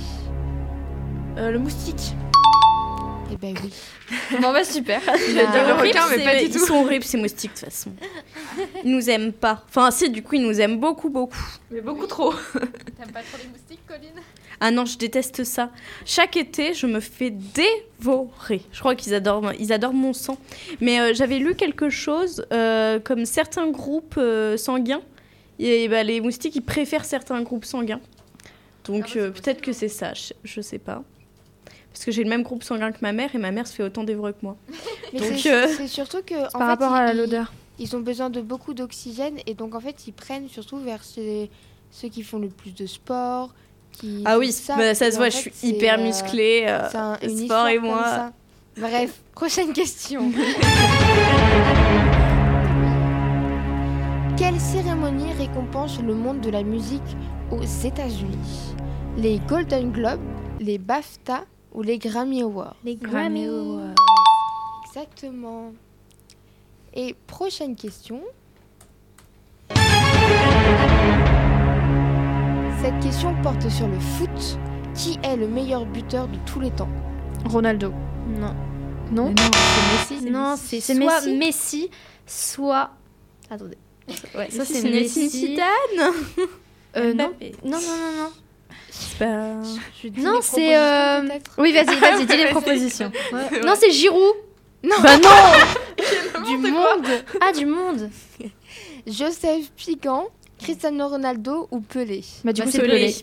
Euh, 1.36 1.50
le 1.50 1.58
moustique. 1.58 2.14
Eh 3.30 3.36
ben 3.36 3.54
oui. 3.62 3.72
Bon 4.40 4.52
bah 4.52 4.64
super. 4.64 5.00
Le 5.04 5.72
requin, 5.78 6.00
mais 6.16 6.24
pas 6.24 6.36
du 6.38 6.46
Ils 6.46 6.50
tout. 6.50 6.64
sont 6.64 6.76
horribles 6.82 7.04
ces 7.04 7.18
moustiques 7.18 7.52
de 7.54 7.58
toute 7.58 7.66
façon. 7.66 7.90
Ils 8.84 8.90
nous 8.90 9.10
aiment 9.10 9.32
pas. 9.34 9.64
Enfin 9.68 9.90
si, 9.90 10.08
du 10.08 10.22
coup 10.22 10.36
ils 10.36 10.42
nous 10.42 10.58
aiment 10.60 10.80
beaucoup 10.80 11.10
beaucoup. 11.10 11.44
Mais 11.70 11.82
beaucoup 11.82 12.06
trop. 12.06 12.32
T'aimes 12.54 13.12
pas 13.12 13.20
trop 13.20 13.38
les 13.42 13.48
moustiques, 13.50 13.86
Colline? 13.86 14.14
Ah 14.60 14.70
non, 14.70 14.86
je 14.86 14.96
déteste 14.98 15.44
ça. 15.44 15.70
Chaque 16.06 16.36
été, 16.38 16.72
je 16.74 16.86
me 16.86 16.98
fais 17.00 17.30
dévorer. 17.30 18.62
Je 18.72 18.80
crois 18.80 18.94
qu'ils 18.96 19.14
adorent, 19.14 19.52
ils 19.60 19.72
adorent 19.74 19.92
mon 19.94 20.14
sang. 20.14 20.38
Mais 20.80 20.98
euh, 20.98 21.12
j'avais 21.14 21.38
lu 21.38 21.54
quelque 21.54 21.90
chose 21.90 22.44
euh, 22.52 22.98
comme 22.98 23.24
certains 23.26 23.68
groupes 23.70 24.16
euh, 24.18 24.56
sanguins. 24.56 25.02
Et 25.58 25.88
bah, 25.88 26.02
les 26.04 26.20
moustiques, 26.20 26.56
ils 26.56 26.62
préfèrent 26.62 27.04
certains 27.04 27.42
groupes 27.42 27.64
sanguins. 27.64 28.00
Donc 28.84 29.16
euh, 29.16 29.30
peut-être 29.30 29.60
que 29.60 29.72
c'est 29.72 29.88
ça, 29.88 30.14
je, 30.14 30.32
je 30.44 30.60
sais 30.60 30.78
pas. 30.78 31.02
Parce 31.92 32.04
que 32.04 32.12
j'ai 32.12 32.22
le 32.22 32.30
même 32.30 32.42
groupe 32.42 32.62
sanguin 32.62 32.92
que 32.92 32.98
ma 33.02 33.12
mère 33.12 33.34
et 33.34 33.38
ma 33.38 33.50
mère 33.50 33.66
se 33.66 33.74
fait 33.74 33.82
autant 33.82 34.04
dévorer 34.04 34.32
que 34.32 34.38
moi. 34.42 34.56
Mais 35.12 35.18
Donc, 35.20 35.38
c'est 35.38 35.52
euh, 35.52 35.66
c'est 35.76 35.88
surtout 35.88 36.22
que 36.24 36.34
en 36.34 36.48
Par 36.50 36.60
fait, 36.60 36.64
rapport 36.64 36.92
à 36.92 37.12
l'odeur. 37.12 37.52
Ils 37.80 37.94
ont 37.96 38.00
besoin 38.00 38.30
de 38.30 38.40
beaucoup 38.40 38.74
d'oxygène 38.74 39.38
et 39.46 39.54
donc 39.54 39.74
en 39.74 39.80
fait 39.80 40.06
ils 40.06 40.12
prennent 40.12 40.48
surtout 40.48 40.78
vers 40.78 41.02
ceux, 41.04 41.48
ceux 41.90 42.08
qui 42.08 42.22
font 42.22 42.38
le 42.38 42.48
plus 42.48 42.72
de 42.74 42.86
sport. 42.86 43.52
Qui 43.92 44.22
Ah 44.24 44.38
oui, 44.38 44.52
font 44.52 44.76
bah, 44.76 44.94
ça 44.94 45.10
se 45.10 45.16
voit, 45.16 45.28
je 45.30 45.36
suis 45.36 45.52
hyper 45.62 45.98
euh, 45.98 46.02
musclée. 46.04 46.64
euh, 46.68 46.88
C'est 46.90 46.96
un, 46.98 47.18
sport 47.44 47.68
et 47.68 47.76
comme 47.76 47.86
moi. 47.86 48.04
ça. 48.04 48.32
Bref, 48.76 49.20
prochaine 49.34 49.72
question. 49.72 50.30
Quelle 54.38 54.60
cérémonie 54.60 55.32
récompense 55.32 56.00
le 56.00 56.14
monde 56.14 56.40
de 56.40 56.50
la 56.50 56.62
musique 56.62 57.16
aux 57.50 57.64
États-Unis? 57.64 58.72
Les 59.16 59.40
Golden 59.40 59.90
Globes, 59.90 60.20
les 60.60 60.78
BAFTA 60.78 61.44
ou 61.72 61.82
les 61.82 61.98
Grammy 61.98 62.42
Awards? 62.42 62.76
Les 62.84 62.94
Grammy. 62.94 63.48
Exactement. 64.86 65.72
Et 66.94 67.16
prochaine 67.26 67.74
question. 67.74 68.20
Cette 72.80 73.00
question 73.02 73.34
porte 73.42 73.68
sur 73.68 73.88
le 73.88 73.98
foot. 73.98 74.58
Qui 74.94 75.18
est 75.24 75.36
le 75.36 75.48
meilleur 75.48 75.84
buteur 75.84 76.28
de 76.28 76.36
tous 76.46 76.60
les 76.60 76.70
temps? 76.70 76.88
Ronaldo. 77.44 77.92
Non. 78.28 78.54
Non? 79.10 79.30
Non, 79.30 79.34
c'est 79.36 80.14
Messi. 80.14 80.30
Non, 80.30 80.54
c'est 80.56 80.80
C'est 80.80 80.94
soit 80.94 81.22
Messi 81.22 81.38
Messi, 81.38 81.90
soit. 82.24 82.90
Attendez. 83.50 83.78
Ouais, 84.34 84.48
ça 84.50 84.64
c'est 84.64 84.82
Messi 84.82 85.24
Messi. 85.24 85.28
Zidane. 85.28 86.12
Euh, 86.96 87.12
non. 87.12 87.32
Non, 87.64 87.78
non, 87.78 87.80
non, 87.80 88.12
non. 88.24 88.30
C'est 88.90 89.18
pas- 89.18 89.62
Je 90.02 90.08
dis 90.08 90.20
Non, 90.22 90.40
c'est, 90.42 90.74
euh, 90.74 91.20
Oui, 91.58 91.72
vas-y, 91.72 91.96
vas-y, 92.00 92.24
dis 92.26 92.36
les 92.38 92.46
propositions. 92.46 93.12
Non, 93.64 93.74
c'est 93.78 93.90
Giroud. 93.90 94.34
Bah 94.82 95.16
non 95.18 96.44
Du 96.46 96.56
monde 96.56 97.06
Ah, 97.40 97.52
du 97.52 97.66
monde. 97.66 98.10
Joseph 99.06 99.70
Piquant, 99.76 100.28
Cristiano 100.58 101.08
Ronaldo 101.08 101.68
ou 101.70 101.80
Pelé? 101.80 102.24
Bah, 102.44 102.52
du 102.52 102.60
Bah, 102.62 102.64
coup, 102.66 102.70
c'est 102.72 102.78
c'est 102.78 102.86
Pelé. 102.86 103.12
Pelé. 103.12 103.14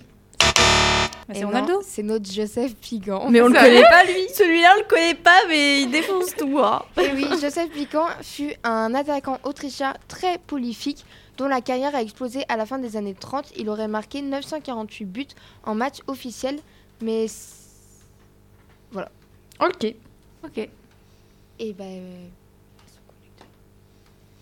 Eh 1.29 1.33
c'est 1.39 1.43
Ronaldo. 1.43 1.81
C'est 1.83 2.03
notre 2.03 2.31
Joseph 2.31 2.75
Piquant. 2.75 3.29
Mais 3.31 3.41
on 3.41 3.47
le 3.47 3.53
connaît 3.53 3.81
pas 3.81 4.03
lui. 4.03 4.27
Celui-là, 4.33 4.73
on 4.75 4.79
le 4.81 4.87
connaît 4.87 5.15
pas, 5.15 5.39
mais 5.47 5.81
il 5.81 5.89
défonce 5.91 6.35
tout. 6.35 6.59
hein. 6.59 6.83
Et 7.01 7.09
oui, 7.13 7.25
Joseph 7.41 7.69
Piquant 7.71 8.05
fut 8.21 8.53
un 8.63 8.93
attaquant 8.93 9.39
autrichien 9.43 9.95
très 10.07 10.37
prolifique 10.37 11.03
dont 11.37 11.47
la 11.47 11.61
carrière 11.61 11.95
a 11.95 12.01
explosé 12.01 12.43
à 12.47 12.57
la 12.57 12.65
fin 12.67 12.77
des 12.77 12.95
années 12.95 13.15
30. 13.19 13.53
Il 13.57 13.69
aurait 13.69 13.87
marqué 13.87 14.21
948 14.21 15.05
buts 15.05 15.27
en 15.65 15.73
match 15.75 15.97
officiel, 16.07 16.59
mais... 17.01 17.27
c- 17.27 17.53
Ok. 19.61 19.93
Ok. 20.43 20.69
Et 21.59 21.73
ben... 21.73 21.83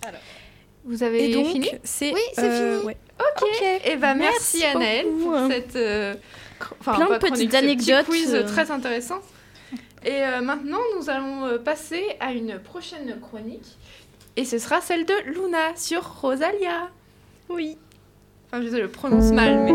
euh, 0.06 0.10
Vous 0.86 1.04
avez 1.04 1.30
Et 1.30 1.34
donc, 1.34 1.46
fini? 1.48 1.70
Oui, 1.72 1.80
c'est 1.84 2.14
euh, 2.40 2.78
fini. 2.80 2.88
ouais. 2.88 2.98
Ok. 3.20 3.52
Et 3.86 3.96
bah 3.96 4.16
merci, 4.16 4.58
Merci 4.60 4.66
Anaël 4.66 5.06
beaucoup. 5.06 5.32
pour 5.32 5.48
cette 5.48 5.76
euh, 5.76 6.16
enfin, 6.80 6.94
Plein 6.96 7.10
de 7.14 7.18
petites 7.18 7.54
anecdotes, 7.56 8.06
quiz 8.06 8.34
euh. 8.34 8.44
très 8.44 8.72
intéressant. 8.72 9.20
Et 10.06 10.22
euh, 10.24 10.42
maintenant, 10.42 10.80
nous 10.98 11.10
allons 11.10 11.46
euh, 11.46 11.58
passer 11.58 12.04
à 12.20 12.34
une 12.34 12.60
prochaine 12.60 13.20
chronique. 13.22 13.78
Et 14.36 14.46
ce 14.46 14.58
sera 14.58 14.82
celle 14.82 15.06
de 15.06 15.14
Luna 15.28 15.76
sur 15.76 16.04
Rosalia. 16.22 16.90
Oui. 17.50 17.78
Enfin, 18.52 18.64
je 18.64 18.76
le 18.78 18.88
prononce 18.88 19.32
mal, 19.32 19.60
mais. 19.64 19.72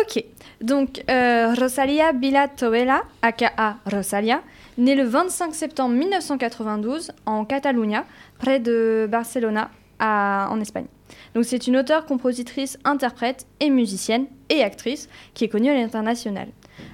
Ok, 0.00 0.24
donc 0.60 1.02
euh, 1.10 1.54
Rosalia 1.54 2.12
Bila 2.12 2.48
Toela, 2.48 3.02
aka 3.22 3.76
Rosalia, 3.90 4.42
née 4.76 4.94
le 4.94 5.04
25 5.04 5.54
septembre 5.54 5.94
1992 5.94 7.10
en 7.26 7.44
Catalunya, 7.44 8.04
près 8.38 8.60
de 8.60 9.08
Barcelona, 9.10 9.70
à- 9.98 10.48
en 10.50 10.60
Espagne. 10.60 10.86
Donc 11.34 11.44
c'est 11.44 11.66
une 11.66 11.76
auteure, 11.76 12.06
compositrice, 12.06 12.78
interprète 12.84 13.46
et 13.60 13.70
musicienne 13.70 14.26
et 14.48 14.62
actrice 14.62 15.08
qui 15.34 15.44
est 15.44 15.48
connue 15.48 15.70
à 15.70 15.74
l'international. 15.74 16.48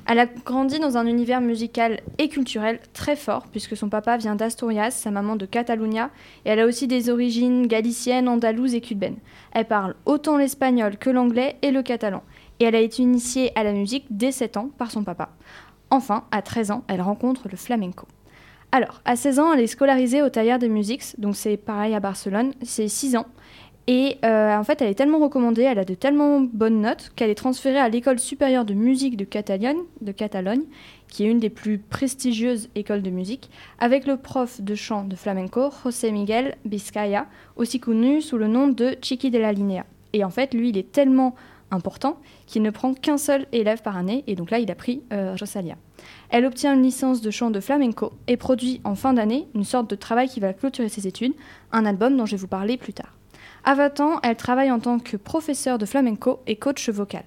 Elle 0.06 0.18
a 0.18 0.26
grandi 0.26 0.78
dans 0.78 0.96
un 0.96 1.06
univers 1.06 1.40
musical 1.40 2.00
et 2.18 2.28
culturel 2.28 2.80
très 2.92 3.16
fort 3.16 3.46
puisque 3.50 3.76
son 3.76 3.88
papa 3.88 4.16
vient 4.16 4.34
d'Asturias, 4.34 4.92
sa 4.92 5.10
maman 5.10 5.36
de 5.36 5.46
Catalunya 5.46 6.10
et 6.44 6.50
elle 6.50 6.60
a 6.60 6.66
aussi 6.66 6.86
des 6.86 7.10
origines 7.10 7.66
galiciennes, 7.66 8.28
andalouses 8.28 8.74
et 8.74 8.80
cubaines. 8.80 9.18
Elle 9.52 9.66
parle 9.66 9.94
autant 10.06 10.36
l'espagnol 10.36 10.96
que 10.96 11.10
l'anglais 11.10 11.56
et 11.62 11.70
le 11.70 11.82
catalan 11.82 12.22
et 12.60 12.64
elle 12.64 12.74
a 12.74 12.80
été 12.80 13.02
initiée 13.02 13.52
à 13.58 13.64
la 13.64 13.72
musique 13.72 14.06
dès 14.10 14.32
7 14.32 14.56
ans 14.56 14.70
par 14.76 14.90
son 14.90 15.04
papa. 15.04 15.30
Enfin, 15.90 16.24
à 16.30 16.42
13 16.42 16.70
ans, 16.70 16.84
elle 16.88 17.02
rencontre 17.02 17.48
le 17.50 17.56
flamenco. 17.56 18.06
Alors, 18.72 19.02
à 19.04 19.14
16 19.14 19.38
ans, 19.38 19.52
elle 19.52 19.60
est 19.60 19.68
scolarisée 19.68 20.22
au 20.22 20.28
Taller 20.28 20.58
des 20.58 20.68
Musiques, 20.68 21.04
donc 21.18 21.36
c'est 21.36 21.56
pareil 21.56 21.94
à 21.94 22.00
Barcelone, 22.00 22.52
c'est 22.62 22.88
6 22.88 23.16
ans. 23.16 23.26
Et 23.86 24.16
euh, 24.24 24.56
en 24.56 24.64
fait, 24.64 24.80
elle 24.80 24.88
est 24.88 24.94
tellement 24.94 25.18
recommandée, 25.18 25.62
elle 25.62 25.78
a 25.78 25.84
de 25.84 25.94
tellement 25.94 26.40
bonnes 26.40 26.80
notes 26.80 27.12
qu'elle 27.16 27.28
est 27.28 27.34
transférée 27.34 27.78
à 27.78 27.90
l'école 27.90 28.18
supérieure 28.18 28.64
de 28.64 28.72
musique 28.72 29.18
de 29.18 29.24
Catalogne, 29.24 29.80
de 30.00 30.10
Catalogne, 30.10 30.62
qui 31.08 31.24
est 31.24 31.30
une 31.30 31.38
des 31.38 31.50
plus 31.50 31.76
prestigieuses 31.78 32.70
écoles 32.74 33.02
de 33.02 33.10
musique, 33.10 33.50
avec 33.78 34.06
le 34.06 34.16
prof 34.16 34.62
de 34.62 34.74
chant 34.74 35.04
de 35.04 35.16
flamenco, 35.16 35.68
José 35.84 36.12
Miguel 36.12 36.56
Vizcaya, 36.64 37.26
aussi 37.56 37.78
connu 37.78 38.22
sous 38.22 38.38
le 38.38 38.48
nom 38.48 38.68
de 38.68 38.96
Chiqui 39.02 39.30
de 39.30 39.38
la 39.38 39.52
Linea. 39.52 39.84
Et 40.14 40.24
en 40.24 40.30
fait, 40.30 40.54
lui, 40.54 40.70
il 40.70 40.78
est 40.78 40.90
tellement 40.90 41.34
important 41.70 42.18
qu'il 42.46 42.62
ne 42.62 42.70
prend 42.70 42.94
qu'un 42.94 43.18
seul 43.18 43.46
élève 43.52 43.82
par 43.82 43.98
année, 43.98 44.24
et 44.26 44.34
donc 44.34 44.50
là, 44.50 44.60
il 44.60 44.70
a 44.70 44.74
pris 44.74 45.02
euh, 45.12 45.36
Rosalia. 45.38 45.76
Elle 46.30 46.46
obtient 46.46 46.72
une 46.72 46.82
licence 46.82 47.20
de 47.20 47.30
chant 47.30 47.50
de 47.50 47.60
flamenco 47.60 48.12
et 48.28 48.38
produit 48.38 48.80
en 48.84 48.94
fin 48.94 49.12
d'année 49.12 49.46
une 49.54 49.64
sorte 49.64 49.90
de 49.90 49.94
travail 49.94 50.28
qui 50.28 50.40
va 50.40 50.54
clôturer 50.54 50.88
ses 50.88 51.06
études, 51.06 51.34
un 51.70 51.84
album 51.84 52.16
dont 52.16 52.24
je 52.24 52.32
vais 52.32 52.40
vous 52.40 52.48
parler 52.48 52.78
plus 52.78 52.94
tard. 52.94 53.14
À 53.64 53.74
20 53.74 54.00
ans, 54.00 54.20
elle 54.22 54.36
travaille 54.36 54.70
en 54.70 54.78
tant 54.78 54.98
que 54.98 55.16
professeure 55.16 55.78
de 55.78 55.86
flamenco 55.86 56.40
et 56.46 56.56
coach 56.56 56.88
vocal. 56.90 57.24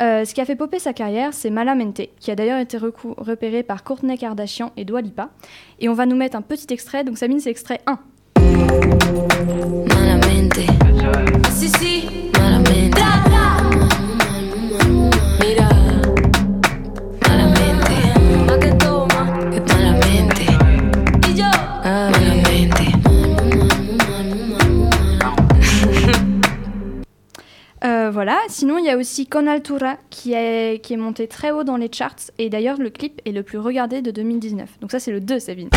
Euh, 0.00 0.24
ce 0.24 0.34
qui 0.34 0.40
a 0.40 0.44
fait 0.44 0.56
popper 0.56 0.78
sa 0.78 0.92
carrière, 0.92 1.32
c'est 1.32 1.50
Malamente, 1.50 2.02
qui 2.18 2.30
a 2.30 2.34
d'ailleurs 2.34 2.58
été 2.58 2.78
repéré 2.78 3.62
par 3.62 3.84
Courtney 3.84 4.18
Kardashian 4.18 4.72
et 4.76 4.84
Dua 4.84 5.00
Lipa. 5.00 5.30
Et 5.78 5.88
on 5.88 5.94
va 5.94 6.06
nous 6.06 6.16
mettre 6.16 6.36
un 6.36 6.42
petit 6.42 6.72
extrait, 6.72 7.04
donc 7.04 7.16
Sabine, 7.16 7.40
c'est 7.40 7.50
extrait 7.50 7.80
1. 7.86 7.98
Malamente. 9.88 10.60
Sí. 11.50 11.70
Malamente. 11.70 12.23
Voilà, 28.14 28.38
sinon 28.46 28.78
il 28.78 28.84
y 28.84 28.90
a 28.90 28.96
aussi 28.96 29.26
Con 29.26 29.48
Altura 29.48 29.96
qui 30.08 30.34
est, 30.34 30.80
qui 30.80 30.92
est 30.94 30.96
monté 30.96 31.26
très 31.26 31.50
haut 31.50 31.64
dans 31.64 31.76
les 31.76 31.90
charts. 31.90 32.30
Et 32.38 32.48
d'ailleurs 32.48 32.78
le 32.78 32.88
clip 32.88 33.20
est 33.24 33.32
le 33.32 33.42
plus 33.42 33.58
regardé 33.58 34.02
de 34.02 34.12
2019. 34.12 34.78
Donc 34.80 34.92
ça 34.92 35.00
c'est 35.00 35.10
le 35.10 35.18
2 35.20 35.40
Sabine. 35.40 35.68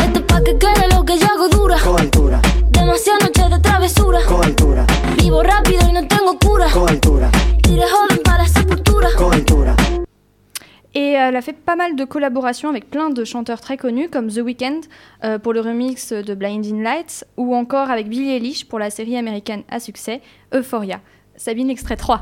Et 10.94 11.10
elle 11.10 11.34
a 11.34 11.42
fait 11.42 11.52
pas 11.52 11.74
mal 11.74 11.96
de 11.96 12.04
collaborations 12.04 12.68
avec 12.68 12.88
plein 12.88 13.10
de 13.10 13.24
chanteurs 13.24 13.60
très 13.60 13.76
connus 13.76 14.08
comme 14.08 14.28
The 14.28 14.38
Weeknd 14.38 14.80
euh, 15.24 15.40
pour 15.40 15.52
le 15.52 15.60
remix 15.60 16.12
de 16.12 16.34
Blinding 16.34 16.84
Lights 16.84 17.24
ou 17.36 17.56
encore 17.56 17.90
avec 17.90 18.08
Billie 18.08 18.30
Eilish 18.30 18.64
pour 18.68 18.78
la 18.78 18.90
série 18.90 19.16
américaine 19.16 19.64
à 19.68 19.80
succès 19.80 20.20
Euphoria. 20.54 21.00
Sabine, 21.38 21.70
extrait 21.70 21.96
3. 21.96 22.18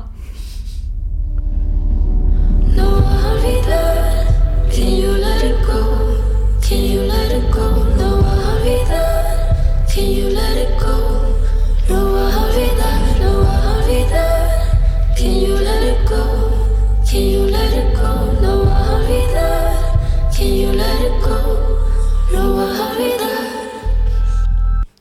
No 2.75 3.01
vas 3.01 3.25
a 3.25 3.33
olvidar. 3.33 4.27
Can 4.69 4.87
you 10.11 10.29
let 10.29 10.57
it 10.57 10.79
go? 10.79 10.86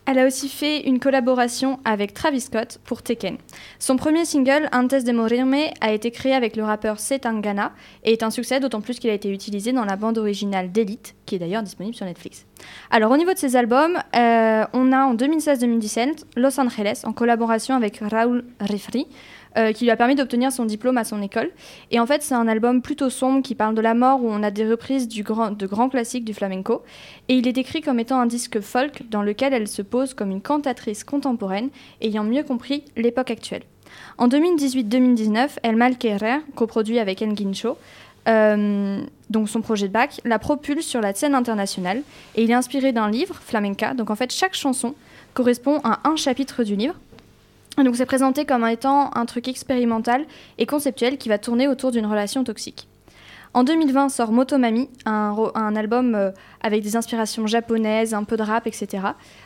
Elle 0.07 0.21
a 0.21 0.27
aussi 0.27 0.49
fait 0.49 0.87
une 0.87 1.01
collaboration 1.01 1.81
avec 1.85 2.15
Travis 2.15 2.43
Scott 2.43 2.79
pour 2.85 3.03
Tekken. 3.03 3.39
Son 3.81 3.97
premier 3.97 4.25
single, 4.25 4.69
Antes 4.73 5.05
de 5.05 5.11
Morirme, 5.11 5.57
a 5.81 5.93
été 5.93 6.13
créé 6.13 6.33
avec 6.33 6.55
le 6.55 6.63
rappeur 6.63 7.01
Setangana 7.01 7.73
et 8.05 8.13
est 8.13 8.23
un 8.23 8.31
succès 8.31 8.61
d'autant 8.61 8.81
plus 8.81 9.01
qu'il 9.01 9.11
a 9.11 9.15
été 9.15 9.33
utilisé 9.33 9.73
dans 9.73 9.85
la 9.85 9.97
bande 9.97 10.17
originale 10.19 10.71
d'Elite, 10.71 11.17
qui 11.27 11.35
est 11.35 11.39
d'ailleurs 11.41 11.65
disponible 11.65 11.97
sur 11.97 12.07
Netflix. 12.07 12.47
Alors 12.93 13.11
au 13.11 13.17
niveau 13.17 13.33
de 13.33 13.39
ses 13.39 13.57
albums, 13.57 13.99
euh, 14.15 14.65
on 14.73 14.93
a 14.93 15.05
en 15.05 15.17
2016-2017 15.17 16.23
Los 16.37 16.61
Angeles 16.61 17.03
en 17.05 17.13
collaboration 17.13 17.75
avec 17.75 17.99
Raúl 17.99 18.45
Refri, 18.61 19.09
euh, 19.57 19.73
qui 19.73 19.85
lui 19.85 19.91
a 19.91 19.97
permis 19.97 20.15
d'obtenir 20.15 20.53
son 20.53 20.65
diplôme 20.65 20.99
à 20.99 21.05
son 21.05 21.23
école. 21.23 21.51
Et 21.91 22.01
en 22.01 22.07
fait, 22.07 22.23
c'est 22.23 22.35
un 22.35 22.49
album 22.49 22.83
plutôt 22.83 23.11
sombre 23.11 23.43
qui 23.43 23.55
parle 23.55 23.75
de 23.75 23.81
la 23.81 23.95
mort 23.95 24.23
où 24.23 24.29
on 24.29 24.43
a 24.43 24.51
des 24.51 24.69
reprises 24.69 25.09
de 25.09 25.67
grands 25.67 25.89
classiques 25.89 26.25
du 26.25 26.35
flamenco. 26.35 26.83
Et 27.29 27.35
il 27.35 27.49
est 27.49 27.53
décrit 27.53 27.81
comme 27.81 28.01
étant 28.01 28.19
un 28.19 28.27
disque 28.27 28.61
folk 28.61 29.09
dans 29.11 29.23
lequel 29.23 29.53
elle 29.53 29.69
se 29.69 29.83
pose 29.83 30.15
comme 30.15 30.31
une 30.31 30.43
cantatrice 30.43 31.05
contemporaine 31.05 31.71
ayant 32.01 32.25
mieux 32.25 32.43
compris 32.43 32.85
l'époque 32.97 33.31
actuelle. 33.31 33.63
En 34.19 34.29
2018-2019, 34.29 35.59
El 35.63 35.77
Mal 35.77 35.97
coproduit 36.55 36.99
avec 36.99 37.23
El 37.23 37.35
Guincho, 37.35 37.79
euh, 38.29 39.01
donc 39.31 39.49
son 39.49 39.61
projet 39.61 39.89
de 39.89 39.93
bac, 39.93 40.21
la 40.25 40.39
propulse 40.39 40.85
sur 40.85 41.01
la 41.01 41.15
scène 41.15 41.35
internationale 41.35 42.03
et 42.35 42.43
il 42.43 42.51
est 42.51 42.55
inspiré 42.55 42.93
d'un 42.93 43.11
livre, 43.11 43.37
Flamenca. 43.37 43.95
Donc 43.95 44.11
en 44.11 44.17
fait, 44.17 44.33
chaque 44.33 44.55
chanson 44.55 44.95
correspond 45.35 45.81
à 45.85 46.09
un 46.09 46.17
chapitre 46.17 46.65
du 46.65 46.77
livre. 46.77 46.95
Donc 47.85 47.97
c'est 47.97 48.07
présenté 48.07 48.45
comme 48.45 48.67
étant 48.67 49.11
un 49.15 49.27
truc 49.27 49.49
expérimental 49.49 50.25
et 50.59 50.67
conceptuel 50.67 51.19
qui 51.19 51.29
va 51.29 51.39
tourner 51.39 51.69
autour 51.69 51.91
d'une 51.91 52.07
relation 52.07 52.43
toxique. 52.45 52.89
En 53.57 53.65
2020 53.65 54.11
sort 54.11 54.33
Motomami, 54.33 54.91
un 55.07 55.77
album 55.77 56.15
euh, 56.15 56.31
avec 56.61 56.83
des 56.83 56.95
inspirations 56.95 57.47
japonaises, 57.47 58.13
un 58.13 58.23
peu 58.23 58.37
de 58.37 58.43
rap, 58.43 58.67
etc. 58.67 59.03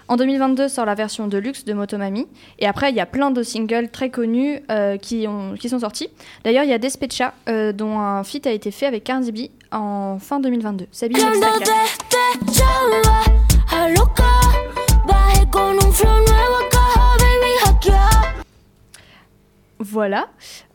En 0.08 0.16
2022 0.16 0.66
sort 0.66 0.84
la 0.84 0.96
version 0.96 1.28
de 1.28 1.38
luxe 1.38 1.64
de 1.64 1.72
Motomami. 1.74 2.26
Et 2.58 2.66
après, 2.66 2.90
il 2.90 2.96
y 2.96 3.00
a 3.00 3.06
plein 3.06 3.30
de 3.30 3.44
singles 3.44 3.88
très 3.88 4.10
connus 4.10 4.62
euh, 4.68 4.96
qui, 4.96 5.28
ont, 5.28 5.54
qui 5.54 5.68
sont 5.68 5.78
sortis. 5.78 6.08
D'ailleurs, 6.42 6.64
il 6.64 6.70
y 6.70 6.72
a 6.72 6.78
Despecha, 6.78 7.34
euh, 7.48 7.72
dont 7.72 8.00
un 8.00 8.24
feat 8.24 8.48
a 8.48 8.50
été 8.50 8.72
fait 8.72 8.86
avec 8.86 9.04
Cardi 9.04 9.30
B 9.30 9.38
en 9.70 10.18
fin 10.18 10.40
2022. 10.40 10.86
Sabine, 10.90 11.20
Voilà. 19.80 20.28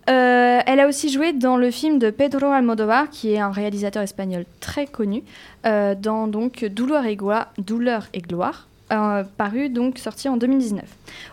Euh, 0.09 0.59
elle 0.65 0.79
a 0.79 0.87
aussi 0.87 1.09
joué 1.09 1.33
dans 1.33 1.57
le 1.57 1.71
film 1.71 1.97
de 1.97 2.09
Pedro 2.09 2.47
Almodovar, 2.47 3.09
qui 3.09 3.33
est 3.33 3.39
un 3.39 3.51
réalisateur 3.51 4.03
espagnol 4.03 4.45
très 4.59 4.85
connu, 4.85 5.23
euh, 5.65 5.95
dans 5.95 6.27
donc 6.27 6.65
Douleur 6.65 7.05
et 7.05 7.15
gloire, 7.15 7.51
Douleur 7.57 8.07
et 8.13 8.21
gloire 8.21 8.67
euh, 8.91 9.23
paru 9.37 9.69
donc 9.69 9.97
sorti 9.97 10.29
en 10.29 10.37
2019. 10.37 10.83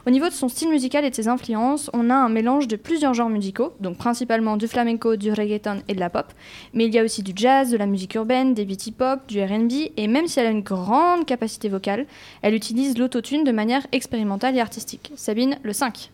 Au 0.07 0.11
niveau 0.11 0.27
de 0.27 0.33
son 0.33 0.49
style 0.49 0.71
musical 0.71 1.05
et 1.05 1.11
de 1.11 1.15
ses 1.15 1.29
influences, 1.29 1.91
on 1.93 2.09
a 2.09 2.15
un 2.15 2.31
mélange 2.31 2.67
de 2.67 2.77
plusieurs 2.77 3.13
genres 3.13 3.29
musicaux, 3.29 3.75
donc 3.79 3.99
principalement 3.99 4.57
du 4.57 4.67
flamenco, 4.67 5.17
du 5.17 5.33
reggaeton 5.33 5.83
et 5.87 5.95
de 5.95 6.01
la 6.01 6.09
pop, 6.09 6.27
mais 6.73 6.87
il 6.87 6.95
y 6.95 6.99
a 6.99 7.05
aussi 7.05 7.23
du 7.23 7.33
jazz, 7.37 7.71
de 7.71 7.77
la 7.77 7.85
musique 7.85 8.15
urbaine, 8.15 8.55
des 8.55 8.65
beat 8.65 8.87
hip-hop, 8.87 9.21
du 9.29 9.43
R&B, 9.43 9.91
et 9.99 10.07
même 10.09 10.29
si 10.29 10.41
elle 10.41 10.47
a 10.47 10.51
une 10.51 10.63
grande 10.63 11.27
capacité 11.27 11.69
vocale, 11.69 12.07
elle 12.41 12.55
utilise 12.55 12.97
l'autotune 12.97 13.45
de 13.45 13.53
manière 13.53 13.87
expérimentale 13.93 14.57
et 14.57 14.61
artistique. 14.61 15.13
Sabine, 15.17 15.59
le 15.63 15.75
5. 15.75 16.11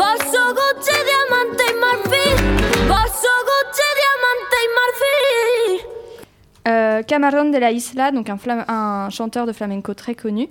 Bolso 0.00 0.54
Gucci, 0.56 0.96
diamante 1.04 1.60
Gucci, 2.88 3.86
diamante. 4.00 4.50
Euh, 6.68 7.02
Camarón 7.02 7.50
de 7.50 7.58
la 7.58 7.70
Isla, 7.70 8.10
donc 8.10 8.30
un, 8.30 9.10
chanteur 9.10 9.44
de 9.44 9.52
flamenco 9.52 9.92
très 9.92 10.14
connu, 10.14 10.48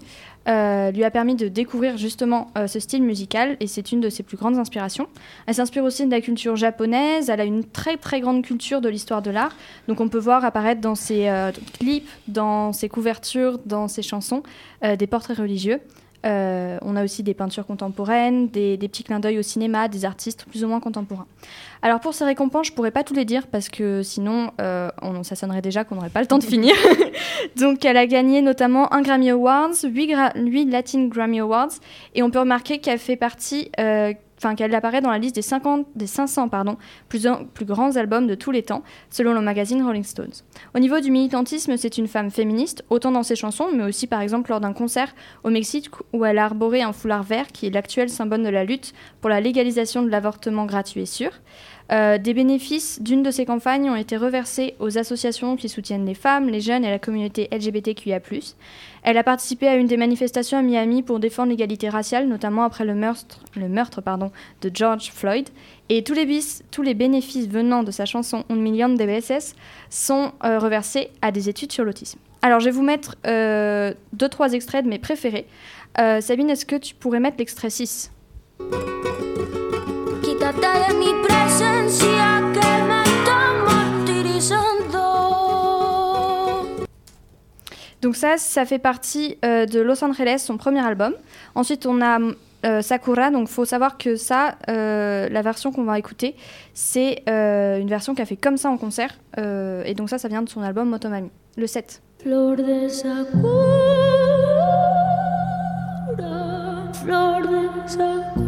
euh, 0.48 0.92
lui 0.92 1.04
a 1.04 1.10
permis 1.10 1.34
de 1.34 1.48
découvrir 1.48 1.98
justement 1.98 2.52
euh, 2.60 2.68
ce 2.68 2.80
style 2.80 3.02
musical 3.02 3.58
et 3.60 3.66
c'est 3.66 3.92
une 3.92 4.02
de 4.02 4.10
ses 4.12 4.22
plus 4.22 4.38
grandes 4.38 4.60
inspirations. 4.60 5.08
Elle 5.48 5.56
s'inspire 5.56 5.84
aussi 5.84 6.06
de 6.06 6.12
la 6.12 6.22
culture 6.22 6.56
japonaise, 6.56 7.32
elle 7.32 7.42
a 7.42 7.46
une 7.46 7.64
très 7.64 7.98
très 7.98 8.22
grande 8.22 8.44
culture 8.44 8.82
de 8.82 8.90
l'histoire 8.90 9.24
de 9.24 9.32
l'art, 9.32 9.56
donc 9.88 10.00
on 10.00 10.10
peut 10.10 10.20
voir 10.20 10.46
apparaître 10.46 10.82
dans 10.82 10.96
ses 10.96 11.28
clips, 11.80 12.08
dans 12.28 12.72
ses 12.72 12.88
couvertures, 12.88 13.58
dans 13.66 13.88
ses 13.88 14.04
chansons, 14.04 14.44
des 14.84 15.08
portraits 15.08 15.40
religieux. 15.40 15.82
Euh, 16.26 16.78
on 16.82 16.96
a 16.96 17.04
aussi 17.04 17.24
des 17.24 17.34
peintures 17.34 17.66
contemporaines, 17.66 18.50
des, 18.50 18.76
des 18.76 18.88
petits 18.90 19.04
clins 19.04 19.20
d'œil 19.20 19.40
au 19.40 19.42
cinéma, 19.42 19.88
des 19.88 20.04
artistes 20.04 20.46
plus 20.50 20.64
ou 20.64 20.68
moins 20.68 20.80
contemporains. 20.80 21.28
Alors 21.82 22.02
pour 22.02 22.14
ces 22.14 22.26
récompenses, 22.26 22.68
je 22.68 22.74
pourrais 22.74 22.92
pas 22.92 23.04
tous 23.04 23.14
les 23.14 23.24
dire 23.24 23.48
parce 23.48 23.70
que 23.70 24.04
sinon, 24.04 24.52
euh, 24.60 24.90
on, 25.02 25.24
ça 25.24 25.36
sonnerait 25.36 25.62
déjà 25.62 25.86
qu'on 25.86 25.96
n'aurait 25.96 26.10
pas 26.10 26.20
le 26.20 26.28
temps 26.28 26.38
de 26.38 26.44
finir. 26.44 26.76
Donc 27.56 27.86
elle 27.86 27.96
a 27.96 28.06
gagné 28.06 28.42
notamment 28.42 28.94
un 28.94 29.02
Grammy 29.02 29.30
Awards, 29.30 29.76
8, 29.84 30.66
Latin 30.70 31.08
Grammy 31.08 31.40
Awards, 31.40 31.72
et 32.16 32.24
on 32.24 32.30
peut 32.30 32.40
remarquer 32.40 32.80
qu'elle 32.80 33.00
fait 33.00 33.16
partie, 33.16 33.72
euh, 33.80 34.14
enfin 34.40 34.56
qu'elle 34.56 34.74
apparaît 34.74 35.02
dans 35.02 35.12
la 35.12 35.20
liste 35.20 35.36
des, 35.36 35.42
50, 35.42 35.86
des 35.96 36.08
500 36.08 36.50
pardon, 36.50 36.78
plus, 37.10 37.28
plus 37.54 37.66
grands 37.66 37.96
albums 37.98 38.26
de 38.26 38.36
tous 38.36 38.52
les 38.52 38.64
temps, 38.64 38.84
selon 39.10 39.34
le 39.34 39.42
magazine 39.42 39.84
Rolling 39.84 40.04
Stones. 40.04 40.34
Au 40.76 40.80
niveau 40.80 41.00
du 41.00 41.12
militantisme, 41.12 41.78
c'est 41.78 41.98
une 41.98 42.08
femme 42.08 42.32
féministe, 42.32 42.84
autant 42.90 43.12
dans 43.12 43.24
ses 43.24 43.36
chansons, 43.36 43.68
mais 43.74 43.84
aussi 43.84 44.08
par 44.08 44.22
exemple 44.22 44.50
lors 44.50 44.62
d'un 44.62 44.74
concert 44.74 45.14
au 45.44 45.50
Mexique 45.50 45.90
où 46.14 46.26
elle 46.26 46.38
a 46.38 46.46
arboré 46.46 46.82
un 46.82 46.94
foulard 46.94 47.24
vert 47.24 47.48
qui 47.48 47.68
est 47.68 47.72
l'actuel 47.72 48.10
symbole 48.10 48.44
de 48.44 48.50
la 48.50 48.64
lutte 48.64 48.94
pour 49.22 49.30
la 49.30 49.42
légalisation 49.42 50.02
de 50.02 50.10
l'avortement 50.10 50.66
gratuit 50.66 51.02
et 51.02 51.06
sûr. 51.06 51.32
Euh, 51.92 52.18
des 52.18 52.34
bénéfices 52.34 53.02
d'une 53.02 53.24
de 53.24 53.32
ces 53.32 53.46
campagnes 53.46 53.90
ont 53.90 53.96
été 53.96 54.16
reversés 54.16 54.76
aux 54.80 54.98
associations 54.98 55.56
qui 55.56 55.70
soutiennent 55.70 56.06
les 56.06 56.14
femmes, 56.14 56.48
les 56.48 56.62
jeunes 56.62 56.86
et 56.86 56.90
la 56.90 57.00
communauté 57.00 57.48
LGBTQIA+. 57.52 58.20
Elle 59.04 59.18
a 59.18 59.24
participé 59.24 59.68
à 59.68 59.76
une 59.76 59.88
des 59.88 59.98
manifestations 59.98 60.60
à 60.60 60.62
Miami 60.62 61.02
pour 61.02 61.20
défendre 61.20 61.50
l'égalité 61.50 61.90
raciale, 61.90 62.28
notamment 62.28 62.64
après 62.64 62.86
le 62.86 62.94
meurtre, 62.94 63.40
le 63.56 63.70
meurtre 63.70 64.02
pardon, 64.02 64.32
de 64.62 64.70
George 64.74 65.12
Floyd. 65.12 65.50
Et 65.90 66.04
tous 66.04 66.14
les, 66.14 66.94
bénéfices 66.94 67.48
venant 67.48 67.82
de 67.82 67.92
sa 67.92 68.06
chanson 68.06 68.44
Un 68.50 68.56
million 68.56 68.90
de 68.90 69.04
BSS 69.04 69.56
sont 69.90 70.34
euh, 70.44 70.60
reversés 70.60 71.10
à 71.24 71.32
des 71.32 71.50
études 71.50 71.72
sur 71.72 71.84
l'autisme. 71.84 72.20
Alors, 72.42 72.60
je 72.60 72.66
vais 72.66 72.72
vous 72.72 72.84
mettre 72.84 73.16
euh, 73.26 73.94
deux, 74.14 74.30
trois 74.30 74.54
extraits 74.54 74.86
de 74.86 74.90
mes 74.90 75.00
préférés. 75.00 75.46
Euh, 76.00 76.22
Sabine, 76.22 76.50
est-ce 76.50 76.66
que 76.66 76.76
tu 76.76 76.94
pourrais 76.94 77.20
mettre 77.20 77.38
l'extrait 77.40 77.70
6 77.70 78.12
Donc 88.02 88.16
ça, 88.16 88.38
ça 88.38 88.66
fait 88.66 88.80
partie 88.80 89.38
euh, 89.44 89.66
de 89.66 89.80
Los 89.80 90.04
Angeles, 90.04 90.40
son 90.40 90.58
premier 90.58 90.80
album. 90.80 91.14
Ensuite, 91.54 91.86
on 91.86 92.02
a 92.02 92.18
euh, 92.66 92.82
Sakura. 92.82 93.30
Donc, 93.30 93.50
faut 93.50 93.66
savoir 93.66 93.98
que 93.98 94.16
ça, 94.16 94.56
euh, 94.70 95.28
la 95.30 95.42
version 95.42 95.72
qu'on 95.72 95.84
va 95.84 96.00
écouter, 96.00 96.36
c'est 96.74 97.24
une 97.28 97.88
version 97.88 98.16
qu'a 98.16 98.26
fait 98.26 98.38
comme 98.38 98.58
ça 98.58 98.70
en 98.70 98.78
concert. 98.78 99.18
Et 99.38 99.94
donc 99.94 100.10
ça, 100.10 100.18
ça 100.18 100.28
vient 100.28 100.42
de 100.42 100.50
son 100.50 100.62
album 100.62 100.90
Motomami, 100.90 101.30
le 101.58 101.68
7. 101.68 102.02
Flor 102.24 102.56
de 102.56 102.88
Sakura, 102.88 103.40
flor 106.94 107.42
de 107.42 107.88
Sakura. 107.88 108.39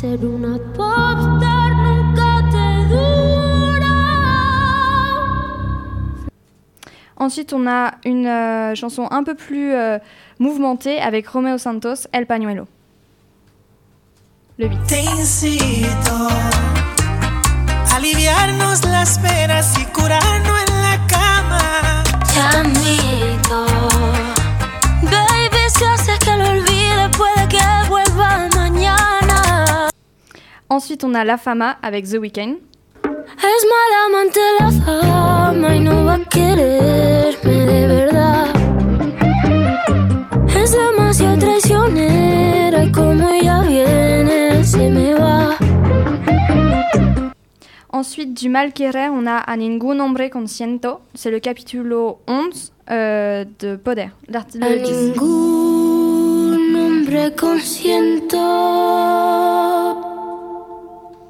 Ser 0.00 0.24
una 0.24 0.56
popstar 0.72 1.76
nunca 1.76 2.42
te 2.50 2.88
dura. 2.88 3.96
Ensuite, 7.18 7.52
on 7.52 7.66
a 7.66 7.98
une 8.06 8.26
euh, 8.26 8.74
chanson 8.74 9.08
un 9.10 9.22
peu 9.24 9.34
plus 9.34 9.74
euh, 9.74 9.98
mouvementée 10.38 11.02
avec 11.02 11.26
Romeo 11.26 11.58
Santos, 11.58 12.08
El 12.12 12.24
Pañuelo. 12.24 12.66
Le 14.56 14.68
8. 14.68 14.78
Te 14.88 15.00
incito 15.00 16.14
a 17.90 17.96
aliviarnos 17.96 18.82
las 18.84 19.18
penas 19.18 19.78
y 19.78 19.84
curarnos 19.92 20.60
en 20.66 20.80
la 20.80 20.96
cama. 21.08 22.02
Chamito, 22.32 23.09
Ensuite, 30.72 31.02
on 31.02 31.14
a 31.14 31.24
La 31.24 31.36
Fama 31.36 31.78
avec 31.82 32.08
The 32.08 32.18
Weeknd. 32.20 32.54
Ensuite, 47.92 48.32
du 48.34 48.48
Mal 48.48 48.72
Querer, 48.72 49.08
on 49.10 49.26
a 49.26 49.38
A 49.38 49.56
Ningún 49.56 50.00
Hombre 50.00 50.30
Consiento. 50.30 51.00
C'est 51.14 51.32
le 51.32 51.40
capítulo 51.40 52.20
11 52.28 52.72
euh, 52.92 53.44
de 53.58 53.74
Poder. 53.74 54.10
A 54.32 54.44
le 54.54 54.84
10. 54.84 55.18
ningún 55.18 56.76
hombre 56.76 57.34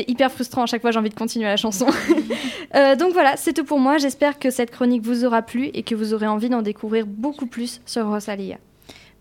C'est 0.00 0.10
hyper 0.10 0.32
frustrant 0.32 0.62
à 0.62 0.66
chaque 0.66 0.80
fois, 0.80 0.92
j'ai 0.92 0.98
envie 0.98 1.10
de 1.10 1.14
continuer 1.14 1.46
la 1.46 1.58
chanson. 1.58 1.86
Euh, 2.76 2.94
donc 2.94 3.12
voilà, 3.12 3.36
c'est 3.36 3.52
tout 3.52 3.64
pour 3.64 3.80
moi. 3.80 3.98
J'espère 3.98 4.38
que 4.38 4.48
cette 4.48 4.70
chronique 4.70 5.02
vous 5.02 5.24
aura 5.24 5.42
plu 5.42 5.70
et 5.74 5.82
que 5.82 5.96
vous 5.96 6.14
aurez 6.14 6.28
envie 6.28 6.48
d'en 6.48 6.62
découvrir 6.62 7.04
beaucoup 7.04 7.46
plus 7.46 7.80
sur 7.84 8.06
Rosalia. 8.06 8.58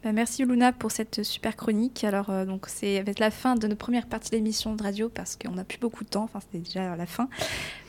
Bah, 0.04 0.12
merci 0.12 0.46
Luna 0.46 0.72
pour 0.72 0.92
cette 0.92 1.24
super 1.24 1.56
chronique. 1.56 2.04
Alors 2.04 2.30
euh, 2.30 2.46
donc 2.46 2.68
c'est 2.68 3.04
la 3.18 3.32
fin 3.32 3.56
de 3.56 3.66
notre 3.66 3.80
première 3.80 4.06
partie 4.06 4.30
de 4.30 4.36
l'émission 4.36 4.76
de 4.76 4.84
radio 4.84 5.10
parce 5.10 5.36
qu'on 5.36 5.54
n'a 5.54 5.64
plus 5.64 5.80
beaucoup 5.80 6.04
de 6.04 6.10
temps. 6.10 6.26
Enfin 6.26 6.42
c'était 6.42 6.60
déjà 6.60 6.96
la 6.96 7.08
fin. 7.08 7.28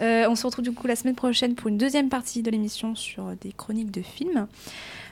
Euh, 0.00 0.24
on 0.30 0.34
se 0.34 0.46
retrouve 0.46 0.64
du 0.64 0.72
coup 0.72 0.86
la 0.86 0.96
semaine 0.96 1.14
prochaine 1.14 1.54
pour 1.54 1.68
une 1.68 1.76
deuxième 1.76 2.08
partie 2.08 2.40
de 2.40 2.50
l'émission 2.50 2.94
sur 2.94 3.26
des 3.42 3.52
chroniques 3.52 3.90
de 3.90 4.00
films. 4.00 4.46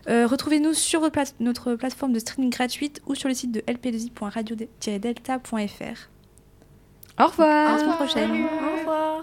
Euh, 0.09 0.27
Retrouvez-nous 0.27 0.73
sur 0.73 1.03
notre 1.41 1.75
plateforme 1.75 2.15
de 2.15 2.21
streaming 2.21 2.49
gratuite 2.49 3.03
ou 3.07 3.15
sur 3.15 3.29
le 3.29 3.35
site 3.35 3.53
de 3.53 3.61
lp2i.radio-delta.fr. 3.61 6.09
Au 7.21 7.27
revoir. 7.27 7.69
À 7.69 7.73
la 7.73 7.79
semaine 7.79 7.95
prochaine. 7.97 8.31
Au 8.31 8.79
revoir. 8.79 9.23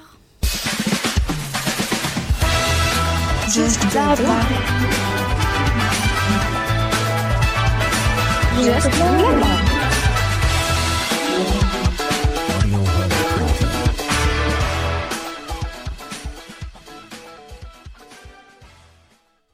Juste 3.47 3.93
là-bas. 3.93 4.41
Juste 8.58 8.99
là-bas. 8.99 9.64